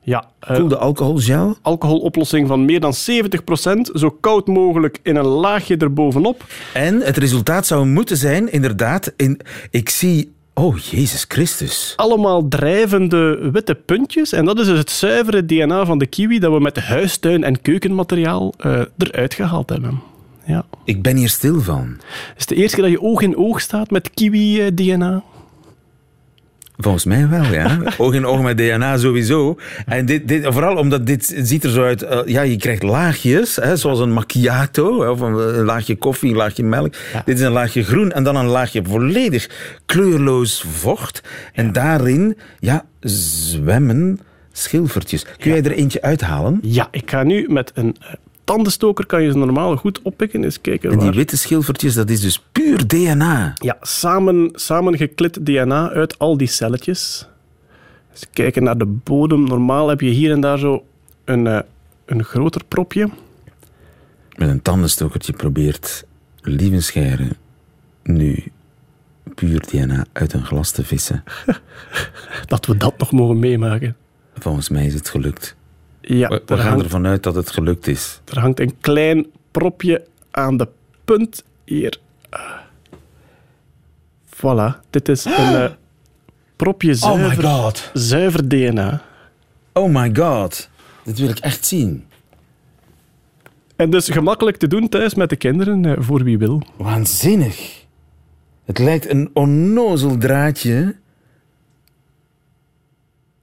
[0.04, 1.58] Ja, Koelde alcoholgel.
[1.62, 6.46] alcoholoplossing van meer dan 70%, zo koud mogelijk in een laagje erbovenop.
[6.74, 10.32] En het resultaat zou moeten zijn, inderdaad, in, ik zie...
[10.54, 11.94] Oh, Jezus Christus.
[11.96, 14.34] Allemaal drijvende witte puntjes.
[14.34, 17.62] En dat is dus het zuivere DNA van de kiwi dat we met huistuin- en
[17.62, 20.02] keukenmateriaal eh, eruit gehaald hebben.
[20.50, 20.66] Ja.
[20.84, 21.98] Ik ben hier stil van.
[22.36, 25.24] Is het de eerste keer dat je oog in oog staat met kiwi-DNA?
[26.78, 27.80] Volgens mij wel, ja.
[27.98, 29.58] Oog in oog met DNA sowieso.
[29.86, 32.02] En dit, dit, vooral omdat dit ziet er zo uit...
[32.02, 35.10] eh, ja, je krijgt laagjes, hè, zoals een macchiato.
[35.12, 36.94] Of een, een laagje koffie, een laagje melk.
[37.26, 39.50] Dit is een laagje groen en dan een laagje volledig
[39.86, 41.24] kleurloos vocht.
[41.54, 44.20] En daarin, ja, zwemmen
[44.52, 45.26] schilfertjes.
[45.38, 46.60] Kun jij er eentje uithalen?
[46.62, 48.14] Ja, ik ga nu met een eh,
[48.50, 50.44] tandenstoker, kan je ze normaal goed oppikken.
[50.44, 51.16] Eens kijken En die waar...
[51.16, 53.54] witte schilfertjes, dat is dus puur DNA.
[53.56, 57.28] Ja, samen, samen geklit DNA uit al die celletjes.
[58.12, 59.44] Eens kijken naar de bodem.
[59.44, 60.84] Normaal heb je hier en daar zo
[61.26, 61.60] een, eh,
[62.06, 63.10] een groter propje.
[64.38, 66.06] Met een tandenstokertje probeert
[66.42, 67.28] Lievenscheire
[68.04, 68.44] nu
[69.36, 71.24] puur DNA uit een glas te vissen.
[72.46, 73.96] Dat we dat nog mogen meemaken.
[74.34, 75.58] Volgens mij is het gelukt.
[76.17, 78.22] Ja, We, we er, gaan hangt, ervan uit dat het gelukt is.
[78.26, 80.67] er hangt een klein propje aan de
[81.06, 81.98] punt hier.
[82.30, 82.41] Ah.
[84.36, 85.72] Voilà, dit is een eh,
[86.56, 87.89] propje zuiver, god.
[87.93, 89.02] zuiver DNA.
[89.73, 90.69] Oh my god.
[91.04, 92.06] Dit wil ik echt zien.
[93.75, 96.62] En dus gemakkelijk te doen thuis met de kinderen, eh, voor wie wil.
[96.77, 97.86] Waanzinnig.
[98.65, 100.96] Het lijkt een onnozel draadje.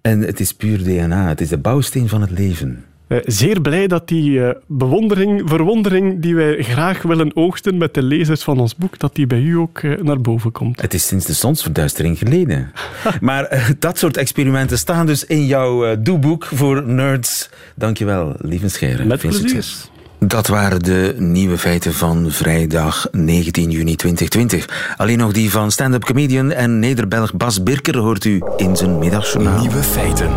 [0.06, 1.28] En het is puur DNA.
[1.28, 2.84] Het is de bouwsteen van het leven.
[3.06, 8.02] Eh, zeer blij dat die eh, bewondering, verwondering die wij graag willen oogsten met de
[8.02, 10.80] lezers van ons boek, dat die bij u ook eh, naar boven komt.
[10.80, 12.72] Het is sinds de zonsverduistering geleden.
[13.20, 17.50] maar dat soort experimenten staan dus in jouw doeboek voor nerds.
[17.74, 19.06] Dankjewel, lieve Scheren.
[19.06, 19.48] Met Veel plezier.
[19.48, 19.90] succes.
[20.18, 24.94] Dat waren de nieuwe feiten van vrijdag 19 juni 2020.
[24.96, 29.60] Alleen nog die van stand-up comedian en Nederbelg Bas Birker hoort u in zijn middagjournaal.
[29.60, 30.30] Nieuwe feiten.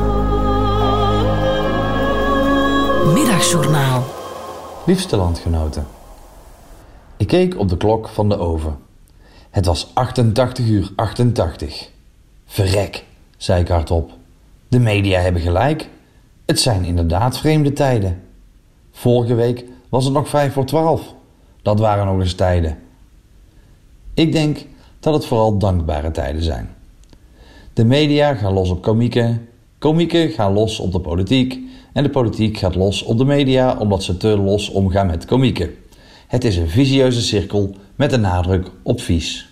[3.13, 4.05] Middagjournaal.
[4.85, 5.87] Liefste landgenoten.
[7.17, 8.77] Ik keek op de klok van de oven.
[9.49, 11.89] Het was 88 uur 88.
[12.45, 13.03] Verrek,
[13.37, 14.11] zei ik hardop.
[14.67, 15.89] De media hebben gelijk.
[16.45, 18.21] Het zijn inderdaad vreemde tijden.
[18.99, 21.13] Vorige week was het nog 5 voor 12.
[21.61, 22.77] Dat waren nog eens tijden.
[24.13, 24.65] Ik denk
[24.99, 26.69] dat het vooral dankbare tijden zijn.
[27.73, 29.47] De media gaan los op komieken,
[29.77, 31.59] komieken gaan los op de politiek
[31.93, 35.75] en de politiek gaat los op de media omdat ze te los omgaan met komieken.
[36.27, 39.49] Het is een visieuze cirkel met een nadruk op vies.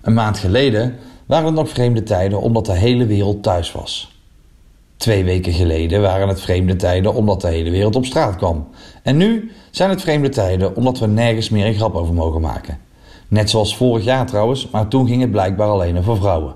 [0.00, 0.94] Een maand geleden
[1.26, 4.17] waren het nog vreemde tijden omdat de hele wereld thuis was.
[4.98, 8.68] Twee weken geleden waren het vreemde tijden omdat de hele wereld op straat kwam.
[9.02, 12.78] En nu zijn het vreemde tijden omdat we nergens meer een grap over mogen maken.
[13.28, 16.54] Net zoals vorig jaar trouwens, maar toen ging het blijkbaar alleen over vrouwen.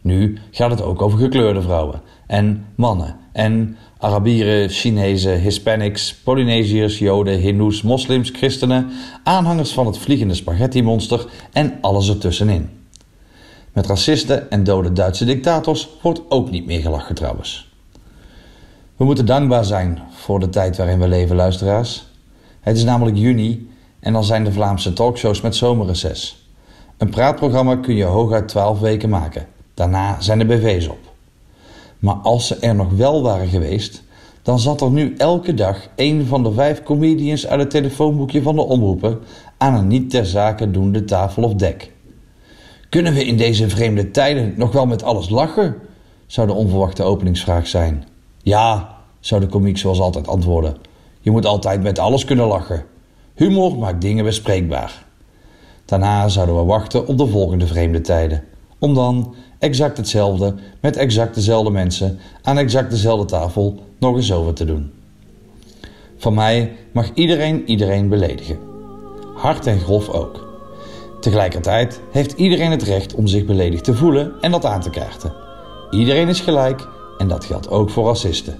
[0.00, 7.38] Nu gaat het ook over gekleurde vrouwen en mannen en Arabieren, Chinezen, Hispanics, Polynesiërs, Joden,
[7.38, 8.90] Hindoes, moslims, christenen,
[9.24, 12.70] aanhangers van het vliegende spaghetti-monster en alles ertussenin.
[13.72, 17.65] Met racisten en dode Duitse dictators wordt ook niet meer gelachen trouwens.
[18.96, 22.06] We moeten dankbaar zijn voor de tijd waarin we leven, luisteraars.
[22.60, 23.70] Het is namelijk juni
[24.00, 26.48] en dan zijn de Vlaamse talkshows met zomerreces.
[26.96, 29.46] Een praatprogramma kun je hooguit 12 weken maken.
[29.74, 30.98] Daarna zijn de BV's op.
[31.98, 34.02] Maar als ze er nog wel waren geweest,
[34.42, 38.54] dan zat er nu elke dag een van de vijf comedians uit het telefoonboekje van
[38.54, 39.18] de omroeper
[39.58, 41.92] aan een niet ter zake doende tafel of dek.
[42.88, 45.74] Kunnen we in deze vreemde tijden nog wel met alles lachen?
[46.26, 48.04] zou de onverwachte openingsvraag zijn.
[48.46, 50.76] Ja, zou de komiek zoals altijd antwoorden.
[51.20, 52.84] Je moet altijd met alles kunnen lachen.
[53.34, 55.04] Humor maakt dingen bespreekbaar.
[55.84, 58.44] Daarna zouden we wachten op de volgende vreemde tijden.
[58.78, 64.54] Om dan exact hetzelfde met exact dezelfde mensen aan exact dezelfde tafel nog eens over
[64.54, 64.92] te doen.
[66.16, 68.58] Van mij mag iedereen iedereen beledigen.
[69.34, 70.46] Hard en grof ook.
[71.20, 75.32] Tegelijkertijd heeft iedereen het recht om zich beledigd te voelen en dat aan te kaarten.
[75.90, 78.58] Iedereen is gelijk en dat geldt ook voor racisten.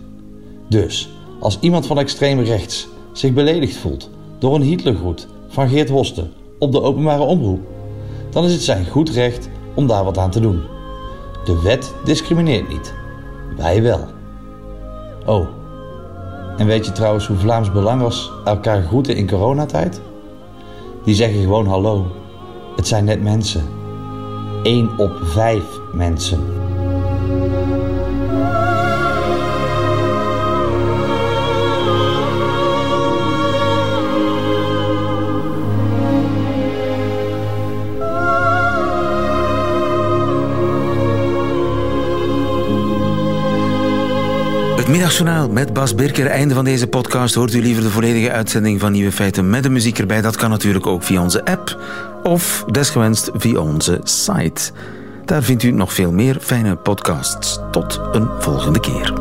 [0.68, 6.28] Dus, als iemand van extreem rechts zich beledigd voelt door een Hitlergroet van Geert Hoste
[6.58, 7.60] op de openbare omroep,
[8.30, 10.62] dan is het zijn goed recht om daar wat aan te doen.
[11.44, 12.94] De wet discrimineert niet.
[13.56, 14.00] Wij wel.
[15.26, 15.46] Oh,
[16.56, 20.00] en weet je trouwens hoe Vlaams Belangers elkaar groeten in coronatijd?
[21.04, 22.06] Die zeggen gewoon hallo.
[22.76, 23.64] Het zijn net mensen.
[24.62, 26.40] 1 op 5 mensen.
[45.06, 46.26] Middagjournaal met Bas Birker.
[46.26, 47.34] Einde van deze podcast.
[47.34, 50.20] Hoort u liever de volledige uitzending van Nieuwe Feiten met de muziek erbij?
[50.20, 51.80] Dat kan natuurlijk ook via onze app
[52.22, 54.72] of desgewenst via onze site.
[55.24, 57.58] Daar vindt u nog veel meer fijne podcasts.
[57.70, 59.12] Tot een volgende keer.